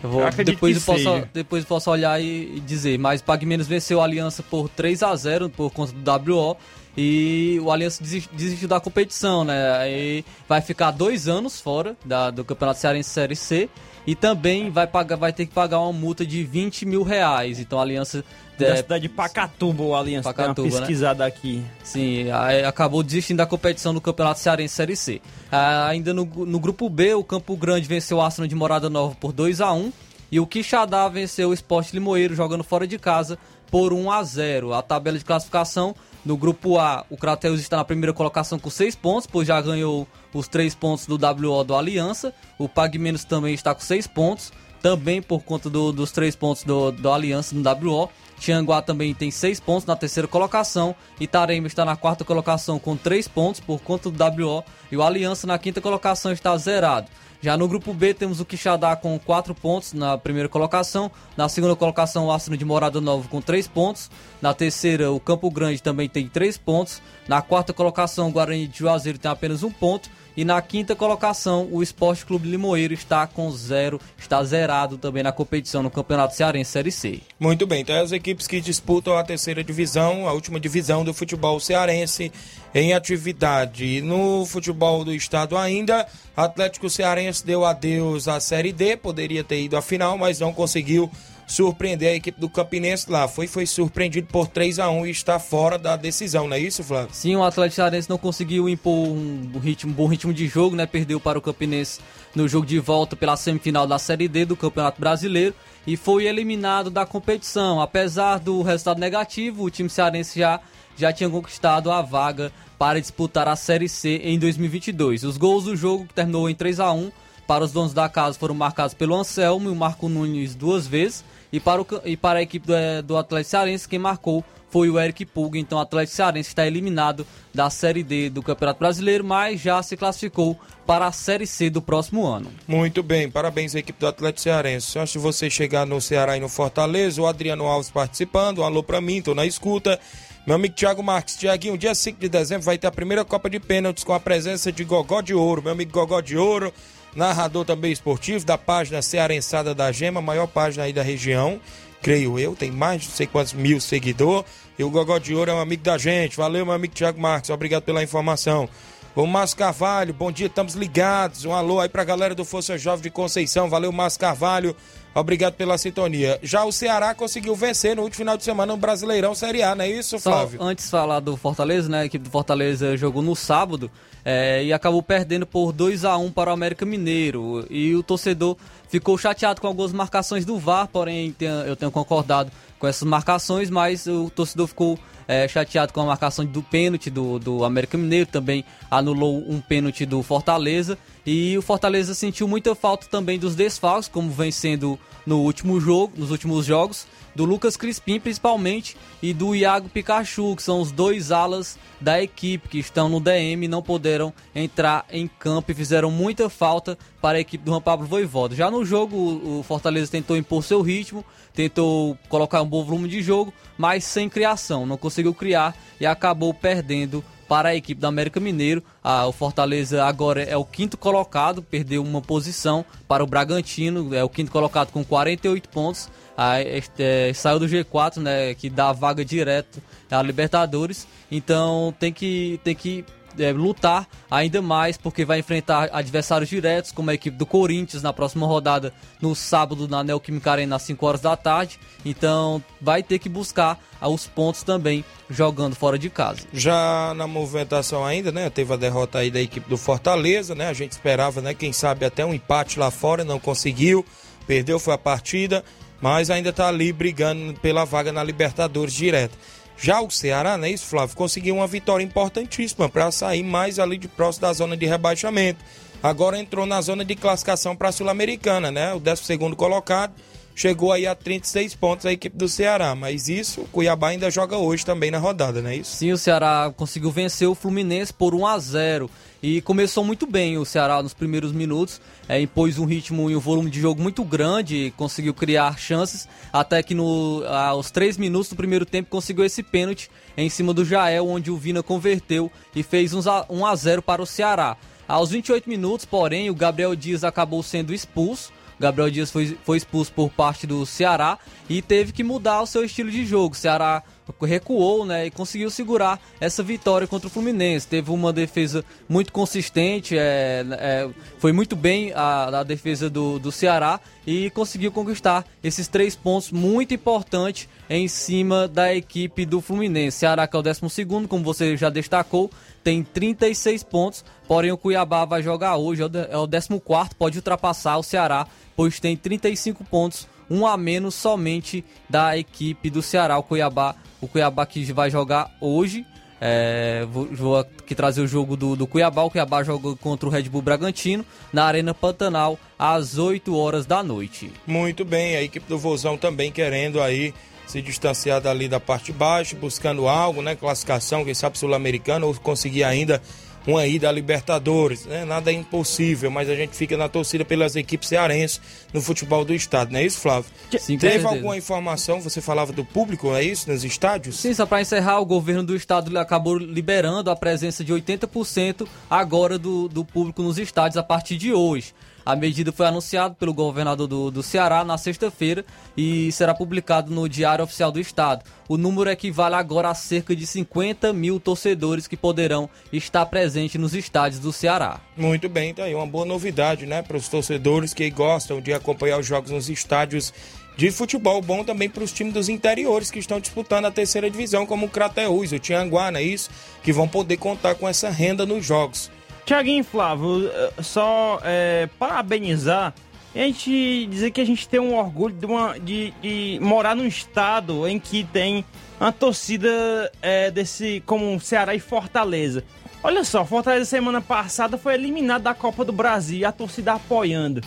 [0.04, 1.30] Eu vou, Eu depois, eu posso, seja.
[1.34, 4.70] depois eu posso olhar e, e dizer, mas o Pag Menos venceu a Aliança por
[4.70, 6.58] 3 a 0 por conta do WO
[6.96, 9.72] e o Aliança desistiu da competição, né?
[9.78, 13.70] Aí vai ficar dois anos fora da, do Campeonato Cearense Série C
[14.06, 17.60] e também vai, pagar, vai ter que pagar uma multa de 20 mil reais.
[17.60, 18.24] Então a Aliança.
[18.58, 21.28] Da é, cidade de Pacatuba, o Aliança Pacatuba, tem uma pesquisada né?
[21.28, 21.64] aqui.
[21.84, 22.26] Sim,
[22.68, 25.22] acabou desistindo da competição do Campeonato Cearense Série C.
[25.52, 29.16] Ah, ainda no, no grupo B, o Campo Grande venceu o Arsenal de Morada Nova
[29.16, 29.92] por 2 a 1
[30.32, 33.38] e o Quixadá venceu o Esporte Limoeiro jogando fora de casa
[33.72, 34.74] por 1 a 0.
[34.74, 38.96] A tabela de classificação no grupo A, o Crateus está na primeira colocação com 6
[38.96, 42.34] pontos, pois já ganhou os 3 pontos do WO do Aliança.
[42.58, 44.52] O Pag Menos também está com 6 pontos,
[44.82, 48.10] também por conta do, dos 3 pontos do, do Aliança no WO.
[48.40, 50.96] Tianguá também tem 6 pontos na terceira colocação.
[51.20, 54.64] Itarema está na quarta colocação com 3 pontos por conta do WO.
[54.92, 57.08] E o Aliança na quinta colocação está zerado.
[57.42, 61.10] Já no grupo B temos o Quixadá com 4 pontos na primeira colocação.
[61.36, 64.12] Na segunda colocação, o Arsenal de Morada Nova com 3 pontos.
[64.40, 67.02] Na terceira, o Campo Grande também tem 3 pontos.
[67.28, 70.08] Na quarta colocação, o Guarani de Juazeiro tem apenas 1 ponto.
[70.36, 75.32] E na quinta colocação, o Esporte Clube Limoeiro está com zero, está zerado também na
[75.32, 77.20] competição no Campeonato Cearense Série C.
[77.40, 81.60] Muito bem, então as equipes que disputam a terceira divisão, a última divisão do futebol
[81.60, 82.32] cearense
[82.74, 84.02] em atividade.
[84.02, 89.76] No futebol do estado ainda, Atlético Cearense deu adeus à Série D, poderia ter ido
[89.76, 91.12] à final, mas não conseguiu
[91.52, 93.28] surpreender a equipe do Campinense lá.
[93.28, 96.82] Foi, foi surpreendido por 3 a 1 e está fora da decisão, não é isso,
[96.82, 97.10] Flávio?
[97.12, 100.86] Sim, o Atlético Cearense não conseguiu impor um ritmo, bom ritmo de jogo, né?
[100.86, 102.00] Perdeu para o Campinense
[102.34, 105.54] no jogo de volta pela semifinal da Série D do Campeonato Brasileiro
[105.86, 107.82] e foi eliminado da competição.
[107.82, 110.62] Apesar do resultado negativo, o time cearense já,
[110.96, 112.50] já tinha conquistado a vaga
[112.80, 115.26] para disputar a Série C em 2022.
[115.26, 117.12] Os gols do jogo, que terminou em 3 a 1
[117.46, 121.26] para os donos da casa, foram marcados pelo Anselmo e o Marco Nunes duas vezes.
[121.52, 124.90] E para, o, e para a equipe do, é, do Atlético Cearense, quem marcou foi
[124.90, 125.60] o Eric Pulga.
[125.60, 129.98] Então o Atlético Cearense está eliminado da Série D do Campeonato Brasileiro, mas já se
[129.98, 132.50] classificou para a Série C do próximo ano.
[132.68, 134.98] Muito bem, parabéns à equipe do Atlético Cearense.
[134.98, 138.82] Antes de você chegar no Ceará e no Fortaleza, o Adriano Alves participando, um alô
[138.82, 140.00] para mim, estou na escuta.
[140.48, 143.60] Meu amigo Thiago Marques, Tiaguinho, dia 5 de dezembro vai ter a primeira Copa de
[143.60, 145.62] Pênaltis com a presença de Gogó de Ouro.
[145.62, 146.74] Meu amigo Gogó de Ouro
[147.16, 151.60] narrador também esportivo da página Cearensada da Gema, maior página aí da região,
[152.02, 154.46] creio eu, tem mais de não sei quantos mil seguidores.
[154.80, 156.38] E o Gogó de Ouro é um amigo da gente.
[156.38, 158.68] Valeu, meu amigo Thiago Marques, obrigado pela informação.
[159.14, 161.44] O Márcio Carvalho, bom dia, estamos ligados.
[161.44, 163.70] Um alô aí pra galera do Força Jovem de Conceição.
[163.70, 164.76] Valeu, Márcio Carvalho.
[165.14, 166.40] Obrigado pela sintonia.
[166.42, 169.84] Já o Ceará conseguiu vencer no último final de semana no Brasileirão Série A, não
[169.84, 170.58] é isso, Flávio?
[170.58, 172.02] Só antes de falar do Fortaleza, né?
[172.02, 173.92] A equipe do Fortaleza jogou no sábado
[174.24, 177.66] é, e acabou perdendo por 2 a 1 para o América Mineiro.
[177.70, 178.56] E o torcedor
[178.88, 181.36] ficou chateado com algumas marcações do VAR, porém
[181.68, 182.50] eu tenho concordado
[182.80, 184.98] com essas marcações, mas o torcedor ficou
[185.32, 190.06] é, chateado com a marcação do pênalti do, do América Mineiro, também anulou um pênalti
[190.06, 190.98] do Fortaleza.
[191.26, 196.14] E o Fortaleza sentiu muita falta também dos desfalques, como vem sendo no último jogo,
[196.18, 201.32] nos últimos jogos, do Lucas Crispim principalmente e do Iago Pikachu, que são os dois
[201.32, 206.12] alas da equipe que estão no DM e não puderam entrar em campo e fizeram
[206.12, 208.56] muita falta para a equipe do Juan Pablo Voivoda.
[208.56, 213.22] Já no jogo, o Fortaleza tentou impor seu ritmo, tentou colocar um bom volume de
[213.22, 218.40] jogo, mas sem criação, não conseguiu criar e acabou perdendo para a equipe do América
[218.40, 218.82] Mineiro.
[219.04, 224.24] Ah, o Fortaleza agora é o quinto colocado, perdeu uma posição para o Bragantino, é
[224.24, 226.10] o quinto colocado com 48 pontos.
[226.38, 231.06] Ah, é, saiu do G4, né, que dá vaga direto à Libertadores.
[231.30, 233.04] Então tem que, tem que
[233.38, 238.14] é, lutar ainda mais, porque vai enfrentar adversários diretos, como a equipe do Corinthians na
[238.14, 241.80] próxima rodada, no sábado, na Neoquímica Arena, às 5 horas da tarde.
[242.06, 246.42] Então, vai ter que buscar os pontos também, jogando fora de casa.
[246.52, 248.50] Já na movimentação ainda, né?
[248.50, 250.68] Teve a derrota aí da equipe do Fortaleza, né?
[250.68, 251.54] A gente esperava, né?
[251.54, 254.06] Quem sabe até um empate lá fora, não conseguiu.
[254.48, 255.64] Perdeu, foi a partida,
[256.02, 259.38] mas ainda está ali brigando pela vaga na Libertadores direto.
[259.82, 264.08] Já o Ceará, né, isso, Flávio, conseguiu uma vitória importantíssima para sair mais ali de
[264.08, 265.66] próximo da zona de rebaixamento.
[266.04, 268.94] Agora entrou na zona de classificação para a Sul-Americana, né?
[268.94, 270.14] O 12 colocado
[270.62, 274.58] chegou aí a 36 pontos a equipe do Ceará, mas isso o Cuiabá ainda joga
[274.58, 275.96] hoje também na rodada, não é isso?
[275.96, 279.10] Sim, o Ceará conseguiu vencer o Fluminense por 1 a 0
[279.42, 282.00] e começou muito bem o Ceará nos primeiros minutos,
[282.30, 286.84] é, impôs um ritmo e um volume de jogo muito grande, conseguiu criar chances, até
[286.84, 291.28] que no, aos três minutos do primeiro tempo conseguiu esse pênalti em cima do Jael,
[291.28, 294.78] onde o Vina converteu e fez 1 a 0 para o Ceará.
[295.08, 298.54] Aos 28 minutos, porém, o Gabriel Dias acabou sendo expulso.
[298.82, 301.38] Gabriel Dias foi, foi expulso por parte do Ceará
[301.70, 303.54] e teve que mudar o seu estilo de jogo.
[303.54, 304.04] O Ceará
[304.42, 307.88] recuou, né, e conseguiu segurar essa vitória contra o Fluminense.
[307.88, 311.10] Teve uma defesa muito consistente, é, é,
[311.40, 316.52] foi muito bem a, a defesa do, do Ceará e conseguiu conquistar esses três pontos
[316.52, 320.18] muito importantes em cima da equipe do Fluminense.
[320.18, 320.82] Ceará que é o 12
[321.28, 322.50] como você já destacou,
[322.84, 327.98] tem 36 pontos, porém o Cuiabá vai jogar hoje, é o 14 é pode ultrapassar
[327.98, 333.44] o Ceará, pois tem 35 pontos, um a menos somente da equipe do Ceará, o
[333.44, 336.06] Cuiabá, o Cuiabá que vai jogar hoje,
[336.42, 339.22] é, vou, vou, aqui trazer o jogo do, do Cuiabá.
[339.22, 341.24] O Cuiabá joga contra o Red Bull Bragantino
[341.54, 344.52] na Arena Pantanal às 8 horas da noite.
[344.68, 347.34] Muito bem, a equipe do Vozão também querendo aí
[347.66, 350.56] se distanciar dali da parte de baixo, buscando algo, né?
[350.56, 353.22] Classificação, quem sabe sul-americana, ou conseguir ainda
[353.66, 355.26] uma ida à Libertadores, né?
[355.26, 358.62] Nada é impossível, mas a gente fica na torcida pelas equipes cearenses
[358.94, 360.52] no futebol do estado, não é isso, Flávio?
[360.80, 364.40] Sim, Teve alguma informação, você falava do público, é isso, nos estádios?
[364.40, 369.58] Sim, só para encerrar, o governo do estado acabou liberando a presença de 80% agora
[369.58, 371.94] do, do público nos estádios a partir de hoje.
[372.26, 375.66] A medida foi anunciada pelo governador do, do Ceará na sexta-feira
[375.98, 378.46] e será publicado no Diário Oficial do Estado.
[378.68, 383.94] O número equivale agora a cerca de 50 mil torcedores que poderão estar presentes nos
[383.94, 385.00] estádios do Ceará.
[385.18, 389.20] Muito bem, tá aí uma boa novidade, né, para os torcedores que gostam de acompanhar
[389.20, 390.34] os jogos nos estádios
[390.78, 394.66] de futebol bom também para os times dos interiores que estão disputando a terceira divisão,
[394.66, 396.50] como o Crateús, o Tianguá, não é isso?
[396.82, 399.12] Que vão poder contar com essa renda nos jogos.
[399.52, 402.94] Tiaguinho Flávio, eh, só é, parabenizar
[403.36, 407.06] a gente dizer que a gente tem um orgulho de, uma, de, de morar num
[407.06, 408.64] estado em que tem
[408.98, 412.64] uma torcida é, desse como Ceará e Fortaleza.
[413.04, 417.62] Olha só, Fortaleza semana passada foi eliminado da Copa do Brasil a torcida apoiando.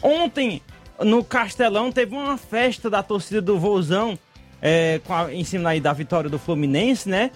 [0.00, 0.62] Ontem,
[1.00, 4.16] no Castelão, teve uma festa da torcida do Vozão
[4.62, 7.32] é, a, em cima aí da vitória do Fluminense, né?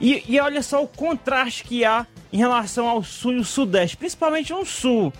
[0.00, 3.96] E, e olha só o contraste que há em relação ao sul e o sudeste,
[3.96, 5.12] principalmente no sul.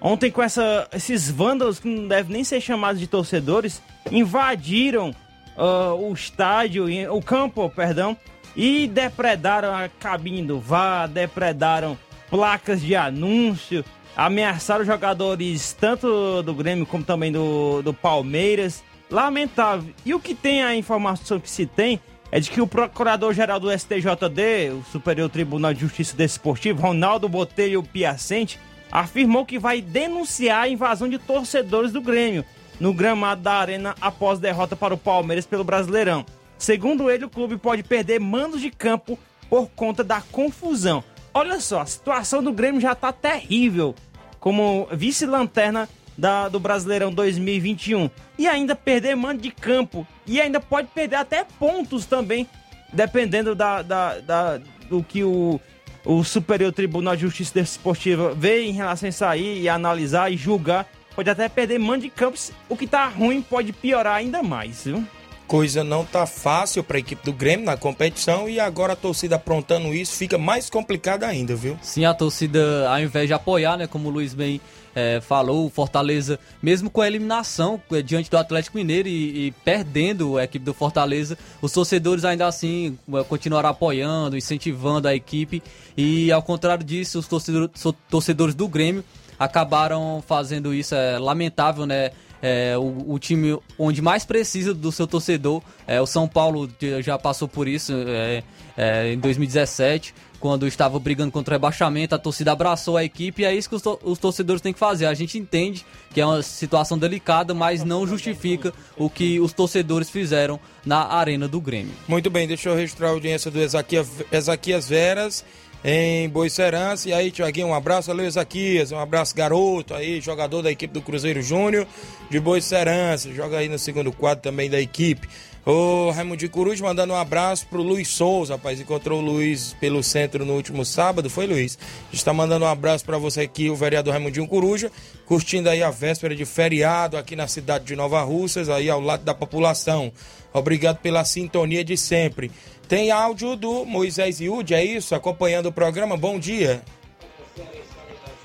[0.00, 5.10] Ontem, com essa, esses vândalos que não devem nem ser chamados de torcedores, invadiram
[5.56, 8.16] uh, o estádio, o campo, perdão,
[8.54, 11.98] e depredaram a cabine do VAR, depredaram
[12.30, 13.84] placas de anúncio,
[14.16, 18.82] ameaçaram jogadores tanto do Grêmio como também do, do Palmeiras.
[19.10, 19.94] Lamentável.
[20.04, 22.00] E o que tem a informação que se tem
[22.30, 27.82] é de que o procurador-geral do STJD, o Superior Tribunal de Justiça Desportivo, Ronaldo Botelho
[27.82, 28.58] Piacente,
[28.90, 32.44] afirmou que vai denunciar a invasão de torcedores do Grêmio
[32.78, 36.24] no gramado da Arena após derrota para o Palmeiras pelo Brasileirão.
[36.58, 39.18] Segundo ele, o clube pode perder mandos de campo
[39.48, 41.02] por conta da confusão.
[41.32, 43.94] Olha só, a situação do Grêmio já está terrível.
[44.40, 50.88] Como vice-lanterna da, do Brasileirão 2021 e ainda perder mando de campo e ainda pode
[50.88, 52.48] perder até pontos também,
[52.92, 55.60] dependendo da, da, da do que o,
[56.04, 60.36] o Superior Tribunal de Justiça Desportiva vê em relação a isso aí e analisar e
[60.36, 60.86] julgar.
[61.14, 62.38] Pode até perder mando de campo,
[62.68, 65.04] o que tá ruim pode piorar ainda mais, viu?
[65.46, 69.36] Coisa não tá fácil para a equipe do Grêmio na competição e agora a torcida
[69.36, 71.78] aprontando isso fica mais complicada ainda, viu?
[71.82, 74.60] Sim, a torcida, ao invés de apoiar, né, como o Luiz bem
[74.96, 79.50] é, falou, o Fortaleza, mesmo com a eliminação é, diante do Atlético Mineiro e, e,
[79.64, 85.62] perdendo a equipe do Fortaleza, os torcedores ainda assim é, continuaram apoiando, incentivando a equipe
[85.96, 87.70] e ao contrário disso, os torcedores,
[88.08, 89.04] torcedores do Grêmio
[89.38, 92.10] acabaram fazendo isso, é lamentável, né?
[92.48, 95.60] É, o, o, time onde mais precisa do seu torcedor.
[95.84, 96.70] É, o São Paulo
[97.02, 98.44] já passou por isso é,
[98.76, 103.44] é, em 2017 quando estava brigando contra o rebaixamento, a torcida abraçou a equipe e
[103.44, 105.06] é isso que os, to os torcedores têm que fazer.
[105.06, 110.10] A gente entende que é uma situação delicada, mas não justifica o que os torcedores
[110.10, 111.92] fizeram na Arena do Grêmio.
[112.06, 115.44] Muito bem, deixa eu registrar a audiência do Ezaquias, Veras
[115.84, 117.08] em Boicerança.
[117.08, 118.08] E aí, Tiaguinho, um abraço.
[118.08, 118.92] Valeu, Ezaquias.
[118.92, 121.86] Um abraço, garoto aí, jogador da equipe do Cruzeiro Júnior
[122.30, 123.32] de Boicerança.
[123.32, 125.28] Joga aí no segundo quadro também da equipe.
[125.68, 128.80] O Raimundo Coruja mandando um abraço pro Luiz Souza, rapaz.
[128.80, 131.76] Encontrou o Luiz pelo centro no último sábado, foi Luiz?
[132.12, 134.92] Está mandando um abraço para você aqui, o vereador Raimundinho Coruja,
[135.24, 139.24] curtindo aí a véspera de feriado aqui na cidade de Nova Russas, aí ao lado
[139.24, 140.12] da população.
[140.52, 142.48] Obrigado pela sintonia de sempre.
[142.88, 145.14] Tem áudio do Moisés Iude, é isso?
[145.14, 146.16] Acompanhando o programa.
[146.16, 146.82] Bom dia.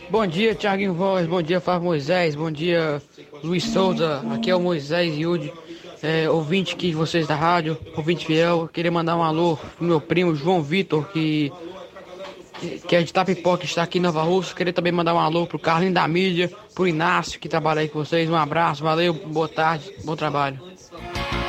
[0.09, 1.25] Bom dia, Thiaguinho Voz.
[1.27, 2.35] Bom dia, Fábio Moisés.
[2.35, 3.01] Bom dia,
[3.43, 4.21] Luiz Souza.
[4.33, 5.53] Aqui é o Moisés Iude
[6.01, 10.01] é, ouvinte aqui de vocês da rádio, ouvinte fiel, queria mandar um alô pro meu
[10.01, 11.51] primo João Vitor, que,
[12.87, 14.55] que é de Tapipoca, que está aqui em Nova Rússia.
[14.55, 17.99] Queria também mandar um alô pro Carlinho da mídia, pro Inácio, que trabalha aí com
[17.99, 18.29] vocês.
[18.29, 20.59] Um abraço, valeu, boa tarde, bom trabalho.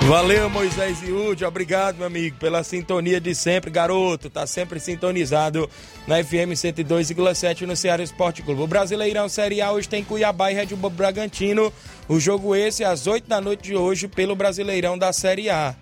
[0.08, 1.44] Valeu, Moisés Iúde.
[1.44, 4.28] Obrigado, meu amigo, pela sintonia de sempre, garoto.
[4.28, 5.70] Tá sempre sintonizado
[6.06, 8.62] na FM 102,7 no Ceará Esporte Clube.
[8.62, 11.72] O Brasileirão Série A hoje tem Cuiabá e Red Bull Bragantino.
[12.08, 15.74] O jogo esse às 8 da noite de hoje pelo Brasileirão da Série A.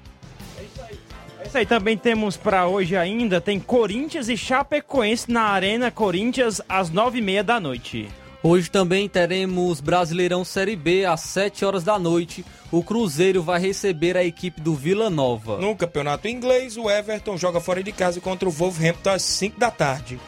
[1.40, 6.60] É isso aí, também temos para hoje ainda, tem Corinthians e Chapecoense na Arena Corinthians
[6.68, 8.08] às 9h30 da noite.
[8.42, 12.42] Hoje também teremos Brasileirão Série B às 7 horas da noite.
[12.72, 15.58] O Cruzeiro vai receber a equipe do Vila Nova.
[15.58, 19.70] No campeonato inglês, o Everton joga fora de casa contra o Wolverhampton às 5 da
[19.70, 20.18] tarde.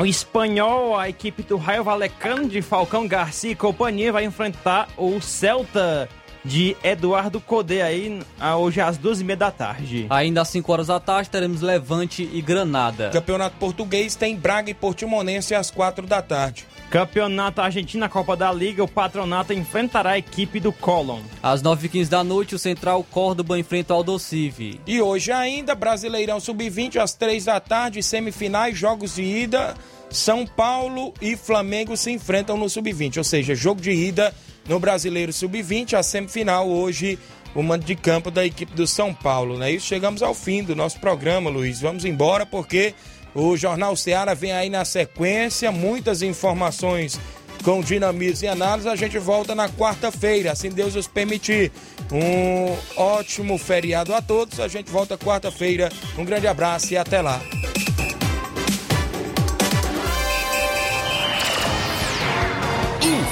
[0.00, 5.20] O espanhol, a equipe do Raio Valecano de Falcão Garcia e companhia vai enfrentar o
[5.20, 6.08] Celta
[6.44, 8.20] de Eduardo Codê aí
[8.58, 10.06] hoje às duas e meia da tarde.
[10.10, 13.10] Ainda às 5 horas da tarde teremos Levante e Granada.
[13.10, 16.66] Campeonato português tem Braga e Portimonense às 4 da tarde.
[16.90, 21.20] Campeonato Argentina, Copa da Liga, o Patronato enfrentará a equipe do Colón.
[21.40, 24.80] Às 9h15 da noite, o Central Córdoba enfrenta o Aldocive.
[24.84, 29.74] E hoje ainda, Brasileirão Sub-20 às 3 da tarde, semifinais, jogos de ida.
[30.10, 34.34] São Paulo e Flamengo se enfrentam no Sub-20, ou seja, jogo de ida
[34.68, 37.18] no Brasileiro Sub-20, a semifinal hoje,
[37.54, 39.70] o mando de campo da equipe do São Paulo, né?
[39.70, 41.80] Isso chegamos ao fim do nosso programa, Luiz.
[41.80, 42.94] Vamos embora porque
[43.34, 47.18] o Jornal Ceará vem aí na sequência, muitas informações
[47.62, 48.88] com dinamismo e análise.
[48.88, 51.70] A gente volta na quarta-feira, assim Deus nos permitir.
[52.10, 54.60] Um ótimo feriado a todos.
[54.60, 55.90] A gente volta quarta-feira.
[56.18, 57.40] Um grande abraço e até lá.